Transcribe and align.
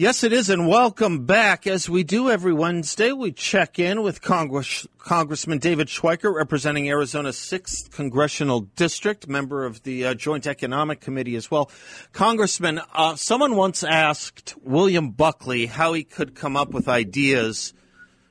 Yes, 0.00 0.24
it 0.24 0.32
is, 0.32 0.48
and 0.48 0.66
welcome 0.66 1.26
back. 1.26 1.66
As 1.66 1.90
we 1.90 2.04
do 2.04 2.30
every 2.30 2.54
Wednesday, 2.54 3.12
we 3.12 3.32
check 3.32 3.78
in 3.78 4.00
with 4.00 4.22
Congress, 4.22 4.86
Congressman 4.96 5.58
David 5.58 5.88
Schweikert, 5.88 6.34
representing 6.34 6.88
Arizona's 6.88 7.36
6th 7.36 7.90
Congressional 7.90 8.60
District, 8.60 9.28
member 9.28 9.66
of 9.66 9.82
the 9.82 10.06
uh, 10.06 10.14
Joint 10.14 10.46
Economic 10.46 11.02
Committee 11.02 11.36
as 11.36 11.50
well. 11.50 11.70
Congressman, 12.14 12.80
uh, 12.94 13.14
someone 13.14 13.56
once 13.56 13.84
asked 13.84 14.54
William 14.62 15.10
Buckley 15.10 15.66
how 15.66 15.92
he 15.92 16.02
could 16.02 16.34
come 16.34 16.56
up 16.56 16.70
with 16.70 16.88
ideas 16.88 17.74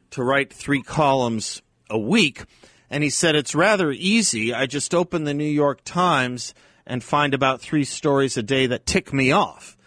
to 0.10 0.24
write 0.24 0.52
three 0.52 0.82
columns 0.82 1.62
a 1.88 2.00
week, 2.00 2.46
and 2.90 3.04
he 3.04 3.12
said, 3.12 3.36
It's 3.36 3.54
rather 3.54 3.92
easy. 3.92 4.56
I 4.56 4.66
just 4.66 4.96
open 4.96 5.24
the 5.24 5.36
New 5.36 5.44
York 5.44 5.84
Times 5.84 6.56
and 6.88 7.04
find 7.04 7.36
about 7.36 7.62
three 7.62 7.84
stories 7.84 8.38
a 8.38 8.42
day 8.42 8.66
that 8.66 8.88
tick 8.88 9.14
me 9.14 9.32
off 9.32 9.78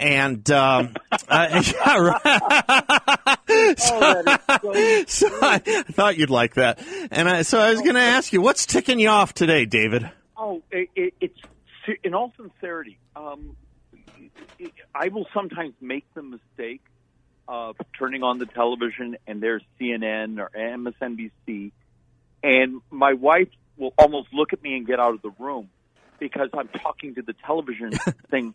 and 0.00 0.50
um, 0.50 0.94
uh, 1.28 1.62
yeah, 1.74 1.98
right. 1.98 3.78
so, 3.78 4.22
so, 5.06 5.06
so 5.06 5.28
I, 5.42 5.62
I, 5.64 5.82
thought 5.92 6.16
you'd 6.16 6.30
like 6.30 6.54
that, 6.54 6.80
and 7.10 7.28
I, 7.28 7.42
so 7.42 7.60
I 7.60 7.70
was 7.70 7.82
going 7.82 7.94
to 7.94 8.00
ask 8.00 8.32
you, 8.32 8.40
what's 8.40 8.66
ticking 8.66 8.98
you 8.98 9.08
off 9.08 9.34
today, 9.34 9.66
David? 9.66 10.10
Oh, 10.36 10.62
it, 10.72 10.88
it, 10.96 11.14
it's 11.20 11.38
in 12.02 12.14
all 12.14 12.32
sincerity. 12.36 12.98
Um, 13.14 13.56
I 14.94 15.08
will 15.08 15.26
sometimes 15.32 15.74
make 15.80 16.04
the 16.14 16.22
mistake 16.22 16.82
of 17.46 17.76
turning 17.98 18.22
on 18.22 18.38
the 18.38 18.46
television 18.46 19.16
and 19.26 19.42
there's 19.42 19.62
CNN 19.78 20.38
or 20.38 20.50
MSNBC, 20.54 21.72
and 22.42 22.80
my 22.90 23.12
wife 23.12 23.48
will 23.76 23.92
almost 23.98 24.28
look 24.32 24.52
at 24.52 24.62
me 24.62 24.76
and 24.76 24.86
get 24.86 24.98
out 24.98 25.14
of 25.14 25.22
the 25.22 25.32
room 25.38 25.68
because 26.18 26.50
I'm 26.54 26.68
talking 26.68 27.14
to 27.16 27.22
the 27.22 27.32
television 27.32 27.92
thing 28.30 28.54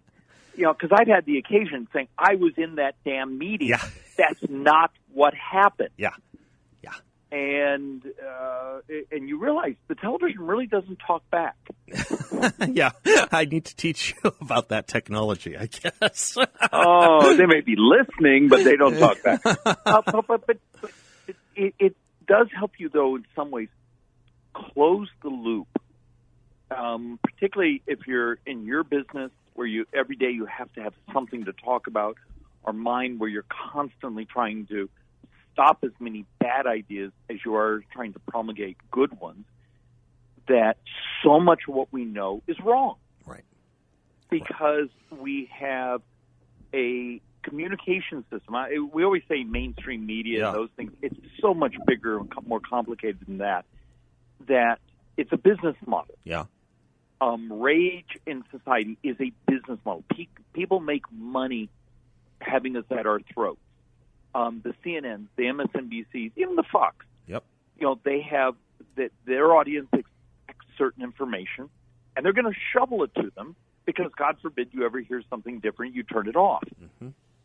you 0.56 0.64
know, 0.64 0.74
because 0.74 0.96
I've 0.98 1.08
had 1.08 1.26
the 1.26 1.38
occasion 1.38 1.88
saying 1.94 2.08
I 2.18 2.36
was 2.36 2.54
in 2.58 2.76
that 2.76 2.96
damn 3.04 3.38
meeting. 3.38 3.70
Yeah. 3.70 3.84
That's 4.18 4.40
not 4.50 4.92
what 5.14 5.34
happened. 5.34 5.90
Yeah. 5.98 6.12
Yeah. 6.82 6.92
And 7.32 8.04
uh, 8.06 8.80
and 9.12 9.28
you 9.28 9.40
realize 9.40 9.76
the 9.88 9.96
television 9.96 10.42
really 10.42 10.68
doesn't 10.68 11.00
talk 11.06 11.30
back. 11.30 11.58
yeah, 12.70 12.92
I 13.32 13.46
need 13.46 13.66
to 13.66 13.76
teach 13.76 14.14
you 14.24 14.32
about 14.42 14.70
that 14.70 14.88
technology, 14.88 15.58
I 15.58 15.66
guess. 15.66 16.38
oh, 16.72 17.36
they 17.36 17.46
may 17.46 17.62
be 17.62 17.76
listening, 17.78 18.48
but 18.48 18.64
they 18.64 18.78
don't 18.78 18.98
talk 18.98 19.22
back. 19.22 19.42
Uh, 19.46 20.02
but, 20.06 20.28
but, 20.28 20.48
but, 20.48 20.58
but 20.82 20.92
it, 21.56 21.74
it 21.78 21.96
does 22.26 22.48
help 22.56 22.72
you, 22.78 22.90
though, 22.90 23.18
in 23.18 23.26
some 23.36 23.52
ways, 23.52 23.70
close 24.54 25.10
the 25.22 25.30
loop. 25.30 25.68
Um, 26.72 27.20
particularly 27.22 27.82
if 27.86 28.08
you're 28.08 28.40
in 28.46 28.66
your 28.66 28.84
business 28.84 29.32
where 29.56 29.68
you 29.68 29.86
every 29.94 30.16
day 30.16 30.30
you 30.30 30.46
have 30.46 30.72
to 30.74 30.84
have 30.84 30.94
something 31.12 31.46
to 31.46 31.54
talk 31.54 31.88
about, 31.88 32.18
or 32.64 32.74
mind 32.74 33.20
where 33.20 33.30
you're 33.30 33.46
constantly 33.72 34.26
trying 34.26 34.68
to 34.68 34.90
stop 35.54 35.80
as 35.84 35.92
many 36.00 36.26
bad 36.40 36.68
ideas 36.68 37.12
as 37.30 37.38
you 37.46 37.56
are 37.56 37.84
trying 37.94 38.14
to 38.14 38.20
promulgate 38.20 38.78
good 38.92 39.20
ones, 39.20 39.46
that 40.48 40.78
so 41.24 41.40
much 41.40 41.62
of 41.68 41.74
what 41.74 41.88
we 41.92 42.04
know 42.06 42.44
is 42.48 42.60
wrong. 42.60 42.98
Right. 43.26 43.44
Because 44.30 44.90
we 45.10 45.50
have 45.58 46.02
a 46.74 47.22
communication 47.44 48.26
system. 48.30 48.56
I, 48.56 48.78
we 48.92 49.04
always 49.06 49.24
say 49.30 49.44
mainstream 49.44 50.06
media 50.06 50.40
Yeah. 50.40 50.48
and 50.48 50.56
those 50.56 50.70
things. 50.76 50.92
It's 51.02 51.16
so 51.40 51.54
much 51.54 51.76
bigger 51.88 52.18
and 52.18 52.30
more 52.46 52.60
complicated 52.60 53.20
than 53.26 53.38
that. 53.38 53.66
That 54.48 54.80
it's 55.16 55.32
a 55.32 55.38
business 55.38 55.76
model 55.86 56.16
Yeah. 56.26 56.46
Um, 57.22 57.52
rage 57.52 58.18
in 58.26 58.44
society 58.52 58.98
is 59.04 59.16
a 59.20 59.32
business 59.48 59.80
model. 59.86 60.04
Pe- 60.12 60.28
people 60.54 60.80
make 60.80 61.04
money 61.12 61.70
having 62.42 62.76
us 62.76 62.86
at 62.92 63.06
our 63.06 63.20
throats. 63.34 63.60
Um, 64.34 64.62
the 64.64 64.74
CNNs, 64.84 65.28
the 65.38 65.44
MSNBCs, 65.44 66.32
even 66.36 66.56
the 66.56 66.66
Fox. 66.70 67.06
Yep. 67.28 67.44
You 67.80 67.88
know, 67.88 68.00
they 68.04 68.22
have 68.22 68.56
that 68.98 69.12
their 69.26 69.54
audience 69.54 69.88
expects 69.94 70.66
certain 70.78 71.04
information, 71.04 71.70
and 72.16 72.26
they're 72.26 72.34
going 72.34 72.52
to 72.52 72.60
shovel 72.74 73.04
it 73.04 73.16
to 73.16 73.32
them 73.36 73.56
because, 73.86 74.12
God 74.18 74.38
forbid, 74.42 74.70
you 74.72 74.86
ever 74.86 75.00
hear 75.00 75.22
something 75.30 75.60
different, 75.60 75.96
you 75.96 76.04
turn 76.04 76.28
it 76.28 76.36
off. 76.36 76.64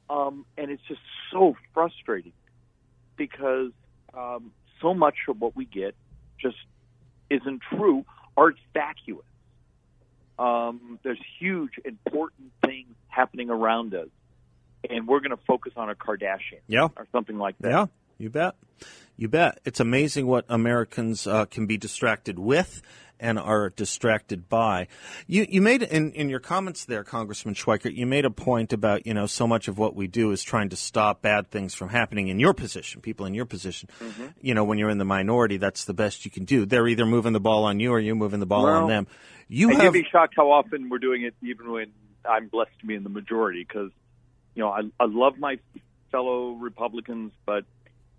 Um, 0.09 0.45
and 0.59 0.73
it's 0.73 0.83
just 0.89 1.01
so 1.31 1.57
frustrating 1.73 2.33
because 3.17 3.71
um, 4.13 4.51
so 4.81 4.93
much 4.93 5.15
of 5.29 5.41
what 5.41 5.55
we 5.55 5.65
get 5.65 5.95
just 6.41 6.57
isn't 7.29 7.61
true 7.71 8.05
or 8.37 8.51
it's 8.51 8.61
vacuous 8.75 9.25
um, 10.41 10.99
there's 11.03 11.21
huge, 11.39 11.73
important 11.85 12.53
things 12.65 12.95
happening 13.09 13.51
around 13.51 13.95
us, 13.95 14.09
and 14.89 15.07
we're 15.07 15.21
going 15.21 15.37
to 15.37 15.45
focus 15.47 15.73
on 15.77 15.91
a 15.91 15.95
Kardashian, 15.95 16.61
Yeah. 16.67 16.89
or 16.97 17.07
something 17.13 17.39
like 17.39 17.57
that. 17.61 17.71
Yeah, 17.71 17.87
you 18.19 18.31
bet. 18.31 18.55
You 19.17 19.29
bet. 19.29 19.59
It's 19.67 19.81
amazing 19.81 20.27
what 20.27 20.47
Americans 20.49 21.27
uh, 21.27 21.45
can 21.45 21.67
be 21.67 21.77
distracted 21.77 22.39
with 22.39 22.81
and 23.21 23.39
are 23.39 23.71
distracted 23.71 24.49
by. 24.49 24.89
You 25.27 25.47
you 25.49 25.61
made 25.61 25.83
in 25.83 26.13
in 26.13 26.29
your 26.29 26.41
comments 26.41 26.85
there, 26.85 27.05
Congressman 27.05 27.55
Schweikert, 27.55 27.95
you 27.95 28.07
made 28.07 28.25
a 28.25 28.31
point 28.31 28.73
about 28.73 29.07
you 29.07 29.15
know 29.15 29.27
so 29.27 29.47
much 29.47 29.69
of 29.69 29.79
what 29.79 29.95
we 29.95 30.07
do 30.07 30.33
is 30.33 30.43
trying 30.43 30.71
to 30.71 30.77
stop 30.77 31.23
bad 31.23 31.51
things 31.51 31.75
from 31.75 31.91
happening 31.91 32.29
in 32.29 32.39
your 32.41 32.55
position, 32.55 33.01
people 33.01 33.27
in 33.27 33.35
your 33.35 33.45
position. 33.45 33.89
Mm-hmm. 34.01 34.27
You 34.41 34.55
know, 34.55 34.65
when 34.65 34.79
you're 34.79 34.91
in 34.91 34.99
the 34.99 35.05
minority, 35.05 35.59
that's 35.59 35.85
the 35.85 35.95
best 35.95 36.25
you 36.25 36.31
can 36.31 36.45
do. 36.45 36.67
They're 36.67 36.89
either 36.89 37.07
moving 37.07 37.33
the 37.33 37.41
ball 37.41 37.65
on 37.65 37.79
you 37.79 37.93
or 37.93 38.01
you're 38.01 38.15
moving 38.15 38.41
the 38.41 38.47
ball 38.47 38.67
on 38.67 38.89
them. 38.89 39.07
You 39.49 39.71
and 39.71 39.83
have 39.83 39.95
you'd 39.95 40.05
be 40.05 40.09
shocked 40.11 40.35
how 40.37 40.51
often 40.51 40.89
we're 40.89 40.99
doing 40.99 41.23
it, 41.23 41.35
even 41.43 41.71
when 41.71 41.93
I'm 42.25 42.49
blessed 42.49 42.79
to 42.81 42.87
be 42.87 42.95
in 42.95 43.03
the 43.03 43.09
majority. 43.09 43.65
Because 43.67 43.91
you 44.55 44.63
know, 44.63 44.71
I, 44.71 44.81
I 44.99 45.07
love 45.07 45.39
my 45.39 45.59
fellow 46.11 46.53
Republicans, 46.53 47.33
but 47.47 47.65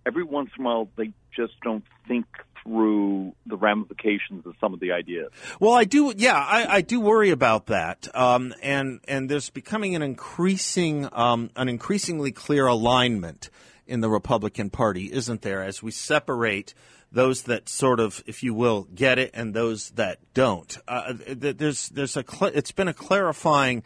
every 0.06 0.24
once 0.24 0.50
in 0.56 0.64
a 0.64 0.66
while 0.66 0.88
they 0.96 1.12
just 1.34 1.54
don't 1.62 1.84
think 2.06 2.26
through 2.62 3.34
the 3.46 3.56
ramifications 3.56 4.46
of 4.46 4.54
some 4.60 4.74
of 4.74 4.80
the 4.80 4.92
ideas. 4.92 5.30
Well, 5.60 5.72
I 5.72 5.84
do. 5.84 6.12
Yeah, 6.16 6.36
I, 6.36 6.76
I 6.76 6.80
do 6.80 7.00
worry 7.00 7.30
about 7.30 7.66
that. 7.66 8.08
Um, 8.14 8.54
and 8.62 9.00
and 9.08 9.28
there's 9.28 9.50
becoming 9.50 9.94
an 9.94 10.02
increasing 10.02 11.08
um, 11.12 11.50
an 11.56 11.68
increasingly 11.68 12.32
clear 12.32 12.66
alignment 12.66 13.50
in 13.86 14.00
the 14.00 14.08
Republican 14.08 14.70
Party, 14.70 15.12
isn't 15.12 15.42
there? 15.42 15.62
As 15.62 15.82
we 15.82 15.90
separate 15.90 16.74
those 17.10 17.42
that 17.42 17.68
sort 17.68 18.00
of, 18.00 18.22
if 18.26 18.42
you 18.42 18.54
will, 18.54 18.88
get 18.94 19.18
it, 19.18 19.30
and 19.34 19.52
those 19.52 19.90
that 19.90 20.18
don't. 20.34 20.78
Uh, 20.88 21.12
there's 21.28 21.88
there's 21.90 22.16
a 22.16 22.24
cl- 22.26 22.52
it's 22.54 22.72
been 22.72 22.88
a 22.88 22.94
clarifying 22.94 23.82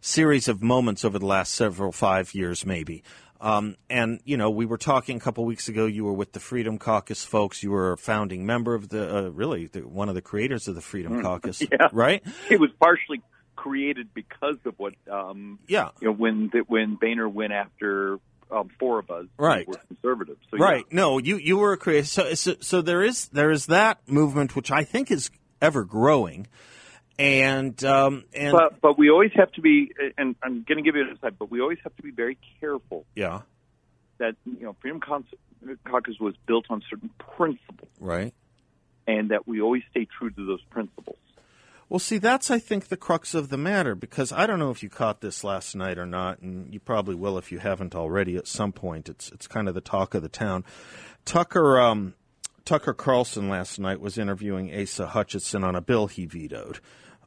series 0.00 0.46
of 0.46 0.62
moments 0.62 1.04
over 1.04 1.18
the 1.18 1.26
last 1.26 1.54
several 1.54 1.90
five 1.90 2.34
years, 2.34 2.66
maybe. 2.66 3.02
Um, 3.46 3.76
and 3.88 4.20
you 4.24 4.36
know, 4.36 4.50
we 4.50 4.66
were 4.66 4.78
talking 4.78 5.16
a 5.16 5.20
couple 5.20 5.44
weeks 5.44 5.68
ago. 5.68 5.86
You 5.86 6.04
were 6.04 6.12
with 6.12 6.32
the 6.32 6.40
Freedom 6.40 6.78
Caucus 6.78 7.24
folks. 7.24 7.62
You 7.62 7.70
were 7.70 7.92
a 7.92 7.96
founding 7.98 8.44
member 8.44 8.74
of 8.74 8.88
the, 8.88 9.16
uh, 9.16 9.28
really, 9.28 9.66
the, 9.66 9.80
one 9.80 10.08
of 10.08 10.14
the 10.16 10.22
creators 10.22 10.66
of 10.68 10.74
the 10.74 10.80
Freedom 10.80 11.22
Caucus, 11.22 11.60
Yeah. 11.72 11.88
right? 11.92 12.22
It 12.50 12.58
was 12.58 12.70
partially 12.80 13.22
created 13.54 14.08
because 14.14 14.56
of 14.64 14.74
what 14.78 14.94
um, 15.10 15.58
Yeah, 15.68 15.90
you 16.00 16.08
know 16.08 16.14
when 16.14 16.50
the, 16.52 16.60
when 16.66 16.96
Boehner 16.96 17.28
went 17.28 17.52
after 17.52 18.18
um, 18.50 18.68
four 18.78 18.98
of 18.98 19.10
us 19.10 19.26
Right. 19.38 19.66
were 19.66 19.80
conservatives. 19.88 20.40
So, 20.50 20.58
right. 20.58 20.84
No, 20.92 21.18
you 21.18 21.36
you 21.36 21.56
were 21.56 21.72
a 21.72 21.76
creator. 21.76 22.06
So, 22.06 22.34
so 22.34 22.54
so 22.60 22.82
there 22.82 23.02
is 23.02 23.28
there 23.28 23.50
is 23.50 23.66
that 23.66 23.98
movement, 24.08 24.56
which 24.56 24.70
I 24.70 24.82
think 24.84 25.10
is 25.10 25.30
ever 25.62 25.84
growing, 25.84 26.46
and 27.18 27.82
um, 27.84 28.24
and 28.34 28.52
But 28.52 28.80
but 28.80 28.98
we 28.98 29.10
always 29.10 29.32
have 29.34 29.50
to 29.52 29.60
be, 29.60 29.92
and 30.18 30.36
I'm 30.42 30.64
going 30.66 30.76
to 30.76 30.82
give 30.82 30.96
you 30.96 31.02
an 31.02 31.10
insight, 31.10 31.38
but 31.38 31.50
we 31.50 31.60
always 31.60 31.78
have 31.84 31.96
to 31.96 32.02
be 32.02 32.10
very 32.10 32.38
careful 32.60 33.06
yeah, 33.14 33.42
that 34.18 34.36
you 34.44 34.64
know 34.64 34.76
Freedom 34.80 35.00
Caucus 35.00 35.30
Caucus 35.84 36.16
was 36.20 36.34
built 36.46 36.66
on 36.68 36.82
certain 36.88 37.10
principles, 37.18 37.90
right. 38.00 38.34
and 39.06 39.30
that 39.30 39.48
we 39.48 39.60
always 39.60 39.82
stay 39.90 40.06
true 40.18 40.30
to 40.30 40.46
those 40.46 40.62
principles. 40.70 41.16
Well, 41.88 42.00
see, 42.00 42.18
that's 42.18 42.50
I 42.50 42.58
think 42.58 42.88
the 42.88 42.96
crux 42.96 43.32
of 43.32 43.48
the 43.48 43.56
matter 43.56 43.94
because 43.94 44.32
I 44.32 44.46
don't 44.46 44.58
know 44.58 44.70
if 44.70 44.82
you 44.82 44.88
caught 44.88 45.20
this 45.20 45.44
last 45.44 45.76
night 45.76 45.98
or 45.98 46.06
not, 46.06 46.40
and 46.40 46.74
you 46.74 46.80
probably 46.80 47.14
will 47.14 47.38
if 47.38 47.52
you 47.52 47.60
haven't 47.60 47.94
already. 47.94 48.36
At 48.36 48.48
some 48.48 48.72
point, 48.72 49.08
it's 49.08 49.30
it's 49.30 49.46
kind 49.46 49.68
of 49.68 49.74
the 49.74 49.80
talk 49.80 50.14
of 50.14 50.22
the 50.22 50.28
town. 50.28 50.64
Tucker 51.24 51.80
um, 51.80 52.14
Tucker 52.66 52.92
Carlson 52.92 53.48
last 53.48 53.78
night 53.78 54.00
was 54.00 54.18
interviewing 54.18 54.74
Asa 54.74 55.06
Hutchinson 55.06 55.62
on 55.62 55.76
a 55.76 55.80
bill 55.80 56.08
he 56.08 56.26
vetoed. 56.26 56.80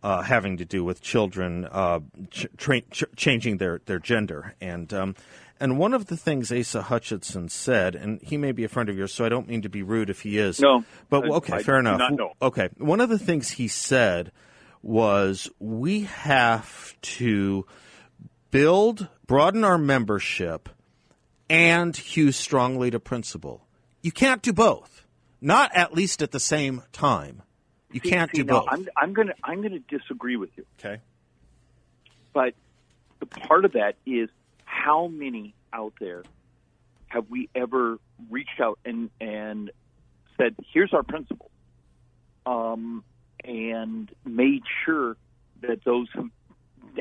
Uh, 0.04 0.22
having 0.22 0.58
to 0.58 0.66
do 0.66 0.84
with 0.84 1.02
children 1.02 1.66
uh, 1.72 2.00
ch- 2.32 2.48
tra- 2.58 2.82
ch- 2.82 3.04
changing 3.16 3.58
their, 3.58 3.82
their 3.86 4.00
gender. 4.00 4.56
And 4.62 4.94
um, 4.94 5.16
and 5.60 5.78
one 5.78 5.94
of 5.94 6.06
the 6.06 6.16
things 6.16 6.52
Asa 6.54 6.84
Hutchinson 6.84 7.50
said, 7.50 7.94
and 7.96 8.22
he 8.22 8.38
may 8.38 8.54
be 8.54 8.64
a 8.64 8.70
friend 8.70 8.88
of 8.90 8.98
yours, 8.98 9.14
so 9.14 9.26
I 9.26 9.30
don't 9.30 9.48
mean 9.48 9.62
to 9.64 9.70
be 9.70 9.84
rude 9.84 10.10
if 10.10 10.22
he 10.22 10.38
is. 10.38 10.60
No, 10.62 10.86
but 11.10 11.26
I- 11.26 11.30
okay, 11.36 11.54
I 11.58 11.64
fair 11.64 11.76
do 11.76 11.80
enough. 11.82 12.00
Okay, 12.42 12.70
one 12.78 13.02
of 13.02 13.10
the 13.10 13.20
things 13.20 13.52
he 13.52 13.68
said 13.68 14.32
was 14.82 15.50
we 15.60 16.04
have 16.04 16.96
to 17.02 17.66
build, 18.52 19.10
broaden 19.28 19.64
our 19.66 19.78
membership, 19.78 20.70
and 21.50 21.96
hew 21.98 22.32
strongly 22.32 22.90
to 22.92 23.00
principle. 23.00 23.68
You 24.02 24.12
can't 24.14 24.42
do 24.42 24.54
both. 24.54 25.04
Not 25.42 25.72
at 25.76 25.94
least 25.94 26.22
at 26.22 26.32
the 26.32 26.40
same 26.40 26.84
time. 26.94 27.42
You 27.92 28.00
See- 28.02 28.10
can't 28.10 28.32
see, 28.32 28.38
do 28.44 28.46
both. 28.46 28.66
I'm, 28.70 28.88
I'm 28.98 29.14
going 29.14 29.28
to 29.30 29.36
I'm 29.44 29.62
going 29.62 29.74
to 29.74 29.98
disagree 29.98 30.36
with 30.36 30.50
you. 30.58 30.66
okay. 30.80 31.02
But 32.34 32.54
the 33.20 33.26
part 33.26 33.66
of 33.66 33.74
that 33.74 33.96
is 34.06 34.30
how 34.66 35.08
many 35.08 35.54
out 35.74 35.94
there 36.00 36.24
have 37.08 37.30
we 37.30 37.50
ever 37.56 37.98
reached 38.30 38.60
out 38.62 38.78
and 38.86 39.10
and 39.20 39.72
said, 40.38 40.56
"Here's 40.72 40.94
our 40.94 41.04
principle," 41.04 41.50
um, 42.46 43.04
and 43.44 44.10
made 44.26 44.64
sure 44.86 45.18
that 45.62 45.84
those 45.84 46.08
who 46.14 46.30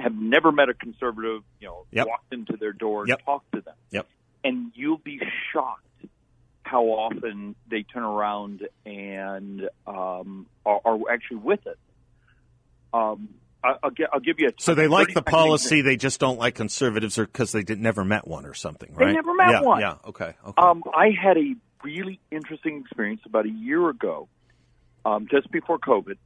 have 0.00 0.14
never 0.14 0.50
met 0.52 0.68
a 0.68 0.74
conservative, 0.74 1.42
you 1.60 1.66
know, 1.68 1.86
Yep. 1.92 2.06
walked 2.06 2.32
into 2.32 2.56
their 2.56 2.72
door 2.72 3.00
and 3.02 3.08
Yep. 3.10 3.24
talked 3.24 3.52
to 3.52 3.60
them. 3.60 3.74
Yep. 3.90 4.06
And 4.44 4.72
you'll 4.74 4.98
be 4.98 5.20
shocked 5.52 5.84
how 6.68 6.84
often 6.84 7.54
they 7.70 7.82
turn 7.82 8.02
around 8.02 8.68
and 8.84 9.68
um, 9.86 10.46
are, 10.66 10.80
are 10.84 10.98
actually 11.10 11.38
with 11.38 11.66
it. 11.66 11.78
Um, 12.92 13.30
I, 13.64 13.74
I'll, 13.82 13.90
gi- 13.90 14.06
I'll 14.12 14.20
give 14.20 14.38
you 14.38 14.48
a 14.48 14.52
So 14.58 14.74
they 14.74 14.86
like 14.86 15.14
the 15.14 15.22
policy, 15.22 15.80
they 15.80 15.96
just 15.96 16.20
don't 16.20 16.38
like 16.38 16.54
conservatives, 16.54 17.18
or 17.18 17.26
because 17.26 17.52
they 17.52 17.62
did, 17.62 17.80
never 17.80 18.04
met 18.04 18.28
one 18.28 18.44
or 18.46 18.54
something, 18.54 18.94
They 18.96 19.12
never 19.12 19.34
met 19.34 19.50
yeah, 19.50 19.60
one. 19.62 19.80
Yeah. 19.80 19.94
Okay. 20.06 20.34
Okay. 20.46 20.62
Um, 20.62 20.82
I 20.94 21.10
had 21.10 21.38
a 21.38 21.54
really 21.82 22.20
interesting 22.30 22.82
experience 22.84 23.22
about 23.24 23.46
a 23.46 23.50
year 23.50 23.88
ago, 23.88 24.28
um, 25.04 25.26
just 25.30 25.50
before 25.50 25.78
COVID. 25.78 26.18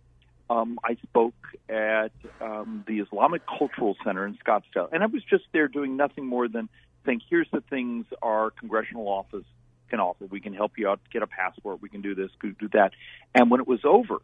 Um, 0.51 0.79
I 0.85 0.97
spoke 1.03 1.35
at 1.69 2.13
um, 2.41 2.85
the 2.87 2.99
Islamic 2.99 3.43
Cultural 3.47 3.97
Center 4.05 4.27
in 4.27 4.37
Scottsdale, 4.45 4.89
and 4.93 5.03
I 5.03 5.07
was 5.07 5.23
just 5.25 5.45
there 5.53 5.69
doing 5.69 5.97
nothing 5.97 6.27
more 6.27 6.49
than 6.49 6.69
saying, 7.07 7.23
"Here's 7.31 7.49
the 7.51 7.63
things 7.63 8.05
our 8.21 8.51
congressional 8.51 9.09
office 9.09 9.47
can 9.93 10.01
offer. 10.01 10.25
We 10.25 10.41
can 10.41 10.55
help 10.55 10.73
you 10.79 10.89
out 10.89 11.01
get 11.13 11.23
a 11.23 11.27
passport. 11.27 11.83
We 11.83 11.91
can 11.91 12.01
do 12.01 12.15
this, 12.15 12.31
do 12.41 12.53
do 12.53 12.69
that." 12.73 12.93
And 13.35 13.51
when 13.51 13.61
it 13.61 13.69
was 13.69 13.81
over, 13.85 14.23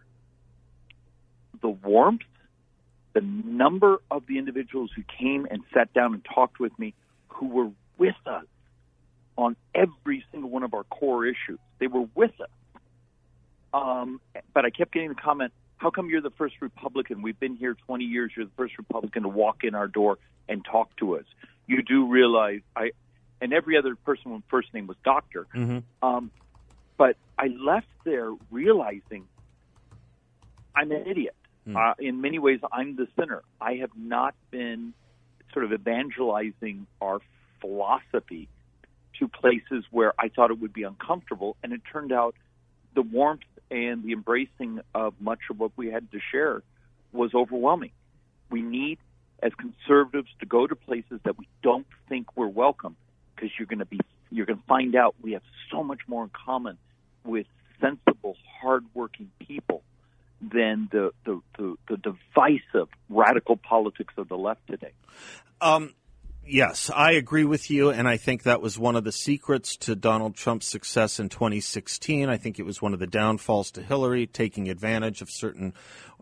the 1.61 1.69
warmth, 1.69 2.23
the 3.13 3.21
number 3.21 4.01
of 4.11 4.27
the 4.27 4.39
individuals 4.39 4.91
who 4.97 5.03
came 5.19 5.47
and 5.51 5.63
sat 5.75 5.93
down 5.93 6.15
and 6.15 6.25
talked 6.25 6.59
with 6.59 6.77
me, 6.79 6.95
who 7.29 7.49
were 7.49 7.71
with 7.99 8.17
us 8.27 8.47
on 9.37 9.57
every 9.75 10.25
single 10.33 10.51
one 10.51 10.63
of 10.63 10.73
our 10.73 10.85
core 10.85 11.27
issues. 11.27 11.59
They 11.79 11.87
were 11.87 12.07
with 12.15 12.33
us. 12.41 12.49
Um, 13.75 14.21
but 14.55 14.65
I 14.65 14.71
kept 14.71 14.93
getting 14.93 15.11
the 15.11 15.15
comment, 15.15 15.53
how 15.77 15.91
come 15.91 16.09
you're 16.09 16.23
the 16.23 16.31
first 16.31 16.57
Republican? 16.61 17.23
We've 17.23 17.39
been 17.39 17.55
here 17.55 17.75
20 17.87 18.05
years. 18.05 18.33
You're 18.37 18.47
the 18.47 18.57
first 18.57 18.79
Republican 18.79 19.23
to 19.23 19.29
walk 19.29 19.63
in 19.63 19.75
our 19.75 19.87
door 19.87 20.19
and 20.49 20.65
talk 20.65 20.95
to 20.97 21.17
us. 21.17 21.25
You 21.67 21.83
do 21.83 22.07
realize 22.07 22.61
I, 22.75 22.91
and 23.41 23.53
every 23.53 23.77
other 23.77 23.95
person 23.97 24.33
with 24.33 24.43
first 24.49 24.73
name 24.75 24.87
was 24.87 24.97
doctor. 25.05 25.47
Mhm. 25.55 25.83
Um, 26.03 26.31
but 26.97 27.17
I 27.39 27.49
left 27.49 27.89
there 28.05 28.33
realizing 28.51 29.27
I'm 30.75 30.91
an 30.93 31.07
idiot. 31.07 31.35
Uh, 31.77 31.95
in 31.99 32.21
many 32.21 32.39
ways, 32.39 32.61
I'm 32.73 32.97
the 32.97 33.09
sinner. 33.19 33.43
I 33.61 33.75
have 33.75 33.95
not 33.97 34.35
been 34.51 34.95
sort 35.53 35.65
of 35.65 35.73
evangelizing 35.73 36.87
our 37.01 37.21
philosophy 37.61 38.49
to 39.19 39.29
places 39.29 39.85
where 39.91 40.15
I 40.19 40.29
thought 40.29 40.51
it 40.51 40.61
would 40.61 40.73
be 40.73 40.85
uncomfortable, 40.85 41.57
and 41.63 41.73
it 41.73 41.83
turned 41.91 42.13
out 42.13 42.35
the 42.95 43.03
warmth 43.03 43.43
and 43.71 44.03
the 44.03 44.13
embracing 44.13 44.81
of 44.95 45.21
much 45.21 45.41
of 45.51 45.59
what 45.59 45.73
we 45.77 45.91
had 45.91 46.11
to 46.13 46.21
share 46.21 46.63
was 47.13 47.35
overwhelming. 47.35 47.91
We 48.51 48.63
need, 48.63 48.99
as 49.43 49.53
conservatives, 49.55 50.31
to 50.41 50.47
go 50.47 50.67
to 50.67 50.75
places 50.75 51.21
that 51.25 51.37
we 51.39 51.49
don't 51.63 51.87
think 52.09 52.37
we're 52.37 52.47
welcome, 52.47 52.97
because 53.39 53.53
you're 53.59 53.67
going 53.67 53.79
to 53.79 53.85
be 53.85 54.01
you're 54.31 54.47
going 54.47 54.59
to 54.59 54.67
find 54.67 54.95
out 54.95 55.15
we 55.23 55.33
have 55.33 55.43
so 55.71 55.83
much 55.83 56.01
more 56.07 56.25
in 56.25 56.31
common 56.31 56.77
with 57.25 57.47
sensible, 57.81 58.37
hardworking 58.61 59.31
people 59.39 59.83
than 60.41 60.89
the 60.91 61.13
the, 61.25 61.41
the, 61.59 61.77
the 61.89 61.97
divisive 61.97 62.89
radical 63.09 63.57
politics 63.57 64.15
of 64.17 64.29
the 64.29 64.37
left 64.37 64.67
today. 64.69 64.93
Um, 65.61 65.95
yes, 66.49 66.91
I 66.95 67.13
agree 67.13 67.45
with 67.45 67.71
you, 67.71 67.91
and 67.91 68.09
I 68.09 68.17
think 68.17 68.43
that 68.43 68.61
was 68.61 68.79
one 68.79 68.97
of 68.97 69.05
the 69.05 69.13
secrets 69.13 69.77
to 69.79 69.95
Donald 69.95 70.35
Trump's 70.35 70.67
success 70.67 71.21
in 71.21 71.29
2016. 71.29 72.29
I 72.29 72.37
think 72.37 72.59
it 72.59 72.65
was 72.65 72.83
one 72.83 72.95
of 72.95 73.01
the 73.01 73.07
downfalls 73.07 73.71
to 73.73 73.83
Hillary, 73.83 74.27
taking 74.27 74.69
advantage 74.69 75.23
of 75.23 75.31
certain 75.31 75.75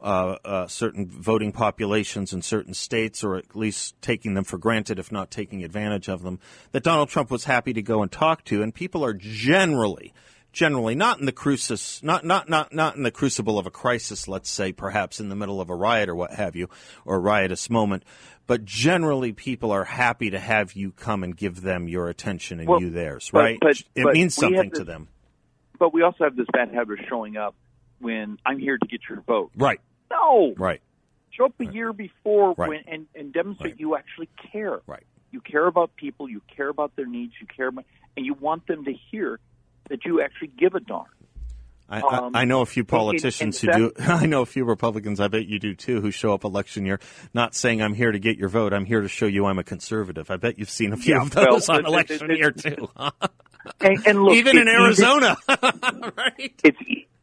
uh, 0.02 0.36
uh, 0.44 0.66
certain 0.66 1.06
voting 1.06 1.52
populations 1.52 2.32
in 2.32 2.42
certain 2.42 2.74
states, 2.74 3.24
or 3.24 3.36
at 3.36 3.56
least 3.56 4.00
taking 4.02 4.34
them 4.34 4.44
for 4.44 4.58
granted, 4.58 4.98
if 4.98 5.10
not 5.10 5.30
taking 5.30 5.64
advantage 5.64 6.08
of 6.08 6.22
them. 6.22 6.38
That 6.72 6.82
Donald 6.82 7.08
Trump 7.08 7.30
was 7.30 7.44
happy 7.44 7.72
to 7.72 7.82
go 7.82 8.02
and 8.02 8.12
talk 8.12 8.44
to, 8.44 8.62
and 8.62 8.74
people 8.74 9.04
are 9.04 9.14
generally 9.14 10.12
generally 10.52 10.94
not 10.94 11.20
in 11.20 11.26
the 11.26 11.32
crucis 11.32 12.02
not 12.02 12.24
not 12.24 12.48
not 12.48 12.72
not 12.72 12.96
in 12.96 13.02
the 13.02 13.10
crucible 13.10 13.58
of 13.58 13.66
a 13.66 13.70
crisis 13.70 14.26
let's 14.26 14.48
say 14.48 14.72
perhaps 14.72 15.20
in 15.20 15.28
the 15.28 15.36
middle 15.36 15.60
of 15.60 15.68
a 15.68 15.74
riot 15.74 16.08
or 16.08 16.14
what 16.14 16.32
have 16.32 16.56
you 16.56 16.66
or 17.04 17.16
a 17.16 17.18
riotous 17.18 17.68
moment 17.68 18.02
but 18.46 18.64
generally 18.64 19.32
people 19.32 19.70
are 19.72 19.84
happy 19.84 20.30
to 20.30 20.38
have 20.38 20.72
you 20.74 20.92
come 20.92 21.22
and 21.24 21.36
give 21.36 21.62
them 21.62 21.88
your 21.88 22.08
attention 22.08 22.60
and 22.60 22.68
Well, 22.68 22.80
you 22.80 22.90
theirs 22.90 23.30
right 23.32 23.58
but- 23.60 23.80
it 23.94 24.04
but 24.04 24.14
means 24.14 24.34
something 24.34 24.70
to 24.72 24.84
them 24.84 25.08
But 25.78 25.92
we 25.92 26.02
also 26.02 26.24
have 26.24 26.36
this 26.36 26.46
bad 26.52 26.72
habit 26.72 27.00
of 27.00 27.06
showing 27.08 27.36
up 27.36 27.54
when 27.98 28.38
I'm 28.46 28.58
here 28.58 28.78
to 28.78 28.86
get 28.86 29.00
your 29.08 29.20
vote. 29.22 29.50
right 29.56 29.80
No, 30.10 30.54
right 30.56 30.80
show 31.30 31.46
up 31.46 31.54
a 31.60 31.66
year 31.66 31.92
before 31.92 32.54
Right. 32.56 32.68
when, 32.68 32.80
and, 32.86 33.06
and 33.14 33.32
demonstrate 33.32 33.72
Right. 33.74 33.80
you 33.80 33.94
actually 33.96 34.28
care. 34.50 34.80
right 34.86 35.04
You 35.32 35.40
care 35.42 35.66
about 35.66 35.94
people. 35.96 36.30
You 36.30 36.40
care 36.56 36.68
about 36.70 36.96
their 36.96 37.04
needs. 37.04 37.34
You 37.40 37.46
care 37.46 37.66
about, 37.66 37.84
and 38.16 38.24
you 38.24 38.32
want 38.32 38.66
them 38.68 38.84
to 38.86 38.92
hear 38.92 39.38
that 39.90 40.04
you 40.06 40.22
actually 40.22 40.48
give 40.48 40.74
a 40.74 40.80
darn. 40.80 41.10
I, 41.88 42.00
Um, 42.00 42.32
I, 42.34 42.44
know 42.44 42.62
a 42.62 42.66
few 42.66 42.84
politicians 42.84 43.60
who 43.60 43.68
do. 43.72 43.92
I 44.00 44.26
know 44.26 44.42
a 44.42 44.46
few 44.46 44.64
Republicans. 44.64 45.20
I 45.20 45.28
bet 45.28 45.46
you 45.46 45.58
do 45.58 45.74
too. 45.74 46.00
Who 46.00 46.10
show 46.10 46.32
up 46.34 46.44
election 46.44 46.84
year, 46.84 46.98
not 47.32 47.54
saying 47.54 47.80
I'm 47.82 47.94
here 47.94 48.10
to 48.12 48.18
get 48.18 48.38
your 48.38 48.48
vote. 48.48 48.72
I'm 48.72 48.84
here 48.86 49.00
to 49.02 49.08
show 49.08 49.26
you 49.26 49.46
I'm 49.46 49.58
a 49.58 49.64
conservative. 49.64 50.30
I 50.30 50.36
bet 50.36 50.58
you've 50.58 50.70
seen 50.70 50.92
a 50.92 50.96
few 50.96 51.14
Yeah, 51.14 51.22
of 51.22 51.30
those 51.30 51.68
well, 51.68 51.78
on 51.78 51.84
it- 51.84 51.88
election 51.88 52.30
it- 52.30 52.38
year 52.38 52.50
too. 52.50 52.88
And, 53.80 54.06
and 54.06 54.22
look, 54.22 54.34
Even 54.36 54.58
in 54.58 54.68
Arizona, 54.68 55.36
right? 55.48 56.52
it's 56.64 56.78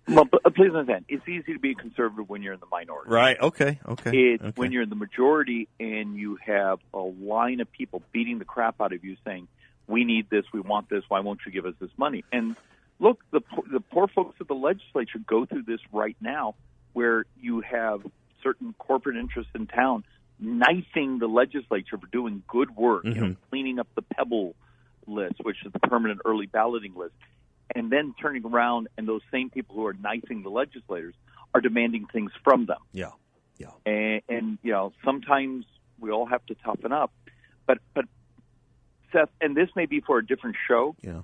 well, 0.09 0.27
uh, 0.45 0.49
please 0.49 0.71
understand. 0.73 1.05
It's 1.07 1.25
easy 1.27 1.53
to 1.53 1.59
be 1.59 1.71
a 1.71 1.75
conservative 1.75 2.27
when 2.29 2.41
you're 2.43 2.53
in 2.53 2.59
the 2.59 2.65
minority. 2.69 3.09
Right. 3.09 3.37
Okay. 3.39 3.79
Okay. 3.87 4.11
It's 4.33 4.43
okay. 4.43 4.51
when 4.57 4.73
you're 4.73 4.83
in 4.83 4.89
the 4.89 4.95
majority 4.97 5.69
and 5.79 6.17
you 6.17 6.37
have 6.45 6.79
a 6.93 6.99
line 6.99 7.61
of 7.61 7.71
people 7.71 8.01
beating 8.11 8.39
the 8.39 8.45
crap 8.45 8.81
out 8.81 8.91
of 8.91 9.05
you, 9.05 9.15
saying, 9.25 9.47
"We 9.87 10.03
need 10.03 10.29
this. 10.29 10.43
We 10.53 10.59
want 10.59 10.89
this. 10.89 11.03
Why 11.07 11.21
won't 11.21 11.39
you 11.45 11.53
give 11.53 11.65
us 11.65 11.75
this 11.79 11.91
money?" 11.95 12.25
And 12.33 12.57
look, 13.03 13.19
the 13.31 13.41
the 13.71 13.79
poor 13.79 14.07
folks 14.07 14.35
at 14.39 14.47
the 14.47 14.55
legislature 14.55 15.19
go 15.27 15.45
through 15.45 15.63
this 15.63 15.79
right 15.91 16.17
now, 16.21 16.55
where 16.93 17.25
you 17.39 17.61
have 17.61 18.01
certain 18.41 18.73
corporate 18.79 19.17
interests 19.17 19.51
in 19.55 19.67
town 19.67 20.03
knifing 20.39 21.19
the 21.19 21.27
legislature 21.27 21.97
for 21.97 22.07
doing 22.11 22.43
good 22.47 22.75
work, 22.75 23.05
you 23.05 23.13
know, 23.13 23.21
mm-hmm. 23.21 23.49
cleaning 23.49 23.79
up 23.79 23.87
the 23.95 24.01
Pebble 24.01 24.55
list, 25.07 25.35
which 25.41 25.57
is 25.65 25.71
the 25.71 25.79
permanent 25.79 26.21
early 26.25 26.47
balloting 26.47 26.93
list, 26.95 27.13
and 27.75 27.89
then 27.91 28.13
turning 28.19 28.45
around 28.45 28.87
and 28.97 29.07
those 29.07 29.21
same 29.31 29.49
people 29.49 29.75
who 29.75 29.85
are 29.85 29.93
knifing 29.93 30.43
the 30.43 30.49
legislators 30.49 31.13
are 31.53 31.61
demanding 31.61 32.05
things 32.11 32.31
from 32.43 32.65
them 32.65 32.79
Yeah. 32.91 33.11
Yeah. 33.57 33.67
and, 33.85 34.21
and 34.27 34.57
you 34.63 34.71
know 34.71 34.91
sometimes 35.05 35.65
we 35.99 36.09
all 36.11 36.25
have 36.25 36.45
to 36.47 36.55
toughen 36.55 36.91
up 36.91 37.13
but 37.67 37.77
but 37.93 38.05
seth 39.11 39.29
and 39.39 39.55
this 39.55 39.69
may 39.75 39.85
be 39.85 40.01
for 40.01 40.17
a 40.17 40.25
different 40.25 40.55
show 40.67 40.95
Yeah. 41.01 41.21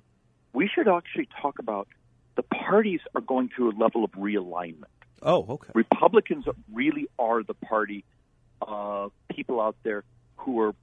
We 0.53 0.68
should 0.68 0.88
actually 0.88 1.27
talk 1.41 1.60
about 1.60 1.88
the 2.36 2.44
parties 2.44 3.01
are 3.15 3.22
going 3.22 3.50
through 3.53 3.72
a 3.72 3.75
level 3.77 4.03
of 4.03 4.12
realignment 4.12 4.86
Oh. 5.22 5.46
Okay. 5.50 5.72
republicans 5.74 6.46
really 6.74 7.08
are 7.18 7.44
the 7.44 7.53
party 7.53 8.06
of 8.62 9.12
people 9.29 9.60
out 9.62 9.75
there 9.84 10.03
who 10.38 10.60
are 10.62 10.74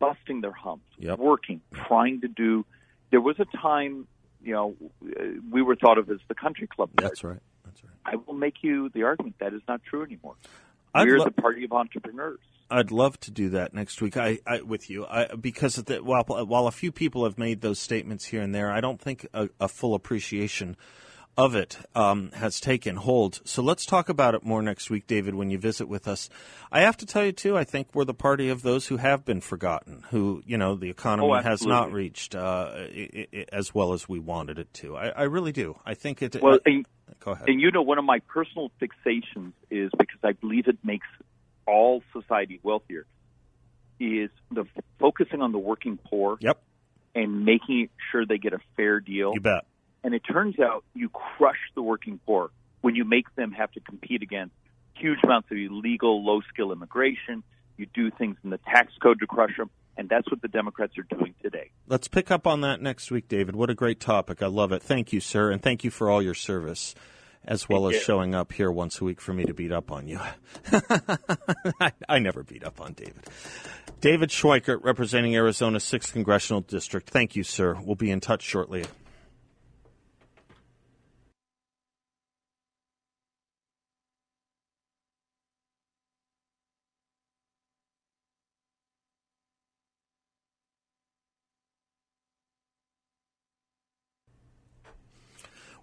busting 0.00 0.40
their 0.40 0.52
humps 0.52 0.84
Yep. 0.98 1.18
working 1.18 1.60
trying 1.72 2.20
to 2.22 2.28
do 2.28 2.64
there 3.10 3.20
was 3.20 3.36
a 3.38 3.44
time 3.56 4.06
you 4.42 4.52
know 4.52 4.74
uh, 5.04 5.22
we 5.50 5.62
were 5.62 5.76
thought 5.76 5.98
of 5.98 6.10
as 6.10 6.18
the 6.28 6.34
country 6.34 6.66
club 6.66 6.90
That's 6.96 7.22
right. 7.24 7.38
That's 7.64 7.82
right. 7.84 7.92
i 8.04 8.16
will 8.16 8.34
make 8.34 8.56
you 8.62 8.88
the 8.90 9.04
argument 9.04 9.36
that 9.38 9.54
is 9.54 9.62
not 9.68 9.82
true 9.84 10.02
anymore 10.02 10.34
we're 10.94 11.18
lo- 11.18 11.24
the 11.24 11.30
party 11.30 11.64
of 11.64 11.72
entrepreneurs 11.72 12.40
I'd 12.70 12.90
love 12.90 13.18
to 13.20 13.30
do 13.30 13.50
that 13.50 13.74
next 13.74 14.00
week. 14.00 14.16
I, 14.16 14.38
I 14.46 14.62
with 14.62 14.90
you 14.90 15.06
I, 15.06 15.34
because 15.34 15.76
the, 15.76 16.02
while 16.02 16.24
while 16.24 16.66
a 16.66 16.72
few 16.72 16.92
people 16.92 17.24
have 17.24 17.38
made 17.38 17.60
those 17.60 17.78
statements 17.78 18.24
here 18.24 18.42
and 18.42 18.54
there, 18.54 18.70
I 18.70 18.80
don't 18.80 19.00
think 19.00 19.26
a, 19.34 19.48
a 19.60 19.68
full 19.68 19.94
appreciation 19.94 20.76
of 21.36 21.54
it 21.54 21.78
um, 21.94 22.30
has 22.32 22.60
taken 22.60 22.96
hold. 22.96 23.40
So 23.44 23.62
let's 23.62 23.84
talk 23.84 24.08
about 24.08 24.34
it 24.34 24.44
more 24.44 24.62
next 24.62 24.88
week, 24.88 25.06
David, 25.06 25.34
when 25.34 25.50
you 25.50 25.58
visit 25.58 25.88
with 25.88 26.06
us. 26.06 26.28
I 26.70 26.82
have 26.82 26.96
to 26.98 27.06
tell 27.06 27.24
you, 27.24 27.32
too, 27.32 27.56
I 27.56 27.64
think 27.64 27.88
we're 27.92 28.04
the 28.04 28.14
party 28.14 28.48
of 28.50 28.62
those 28.62 28.86
who 28.86 28.98
have 28.98 29.24
been 29.24 29.40
forgotten, 29.40 30.04
who, 30.10 30.42
you 30.46 30.56
know, 30.56 30.76
the 30.76 30.90
economy 30.90 31.28
Oh, 31.32 31.42
has 31.42 31.64
not 31.64 31.92
reached 31.92 32.34
uh, 32.34 32.70
i 32.74 33.26
i 33.32 33.46
as 33.52 33.74
well 33.74 33.92
as 33.92 34.08
we 34.08 34.18
wanted 34.18 34.58
it 34.58 34.72
to. 34.74 34.96
I, 34.96 35.08
I 35.08 35.22
really 35.24 35.52
do. 35.52 35.78
I 35.84 35.94
think 35.94 36.22
it. 36.22 36.40
Well, 36.40 36.58
and, 36.64 36.86
go 37.20 37.32
ahead. 37.32 37.48
and 37.48 37.60
you 37.60 37.70
know, 37.70 37.82
one 37.82 37.98
of 37.98 38.04
my 38.04 38.20
personal 38.20 38.70
fixations 38.80 39.52
is 39.70 39.90
because 39.98 40.20
I 40.22 40.32
believe 40.32 40.68
it 40.68 40.78
makes 40.84 41.06
all 41.66 42.02
society 42.12 42.60
wealthier. 42.62 43.06
Is 44.00 44.30
the 44.50 44.66
focusing 44.98 45.40
on 45.40 45.52
the 45.52 45.58
working 45.58 45.98
poor 46.04 46.36
Yep, 46.40 46.60
and 47.14 47.44
making 47.44 47.90
sure 48.10 48.26
they 48.26 48.38
get 48.38 48.52
a 48.52 48.58
fair 48.76 49.00
deal. 49.00 49.32
you 49.34 49.40
bet. 49.40 49.64
And 50.02 50.14
it 50.14 50.20
turns 50.20 50.58
out 50.58 50.84
you 50.94 51.08
crush 51.08 51.60
the 51.74 51.82
working 51.82 52.18
poor 52.26 52.50
when 52.80 52.94
you 52.96 53.04
make 53.04 53.32
them 53.36 53.52
have 53.52 53.70
to 53.72 53.80
compete 53.80 54.22
against 54.22 54.52
huge 54.94 55.18
amounts 55.24 55.50
of 55.50 55.56
illegal, 55.56 56.24
low 56.24 56.40
skill 56.52 56.72
immigration. 56.72 57.42
You 57.76 57.86
do 57.94 58.10
things 58.10 58.36
in 58.44 58.50
the 58.50 58.58
tax 58.58 58.92
code 59.02 59.20
to 59.20 59.26
crush 59.26 59.56
them. 59.56 59.70
And 59.96 60.08
that's 60.08 60.28
what 60.30 60.42
the 60.42 60.48
Democrats 60.48 60.98
are 60.98 61.16
doing 61.16 61.34
today. 61.40 61.70
Let's 61.86 62.08
pick 62.08 62.30
up 62.32 62.48
on 62.48 62.62
that 62.62 62.82
next 62.82 63.12
week, 63.12 63.28
David. 63.28 63.54
What 63.54 63.70
a 63.70 63.74
great 63.74 64.00
topic. 64.00 64.42
I 64.42 64.46
love 64.46 64.72
it. 64.72 64.82
Thank 64.82 65.12
you, 65.12 65.20
sir, 65.20 65.52
and 65.52 65.62
thank 65.62 65.84
you 65.84 65.90
for 65.90 66.10
all 66.10 66.20
your 66.20 66.34
service, 66.34 66.96
as 67.46 67.68
well 67.68 67.88
as 67.88 68.00
showing 68.00 68.34
up 68.34 68.52
here 68.52 68.70
once 68.70 69.00
a 69.00 69.04
week 69.04 69.20
for 69.20 69.32
me 69.32 69.44
to 69.44 69.54
beat 69.54 69.72
up 69.72 69.90
on 69.92 70.08
you. 70.08 70.20
I, 71.80 71.92
I 72.08 72.18
never 72.18 72.42
beat 72.42 72.64
up 72.64 72.80
on 72.80 72.94
David. 72.94 73.24
David 74.00 74.30
Schweikert, 74.30 74.82
representing 74.82 75.34
Arizona's 75.36 75.84
6th 75.84 76.12
Congressional 76.12 76.60
District. 76.60 77.08
Thank 77.08 77.36
you, 77.36 77.42
sir. 77.42 77.78
We'll 77.82 77.96
be 77.96 78.10
in 78.10 78.20
touch 78.20 78.42
shortly. 78.42 78.84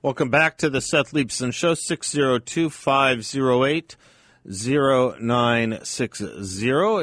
Welcome 0.03 0.31
back 0.31 0.57
to 0.57 0.71
the 0.71 0.81
Seth 0.81 1.11
Leibsohn 1.13 1.53
Show, 1.53 1.75
602 1.75 2.71
508 2.71 3.95
0960. 4.43 6.25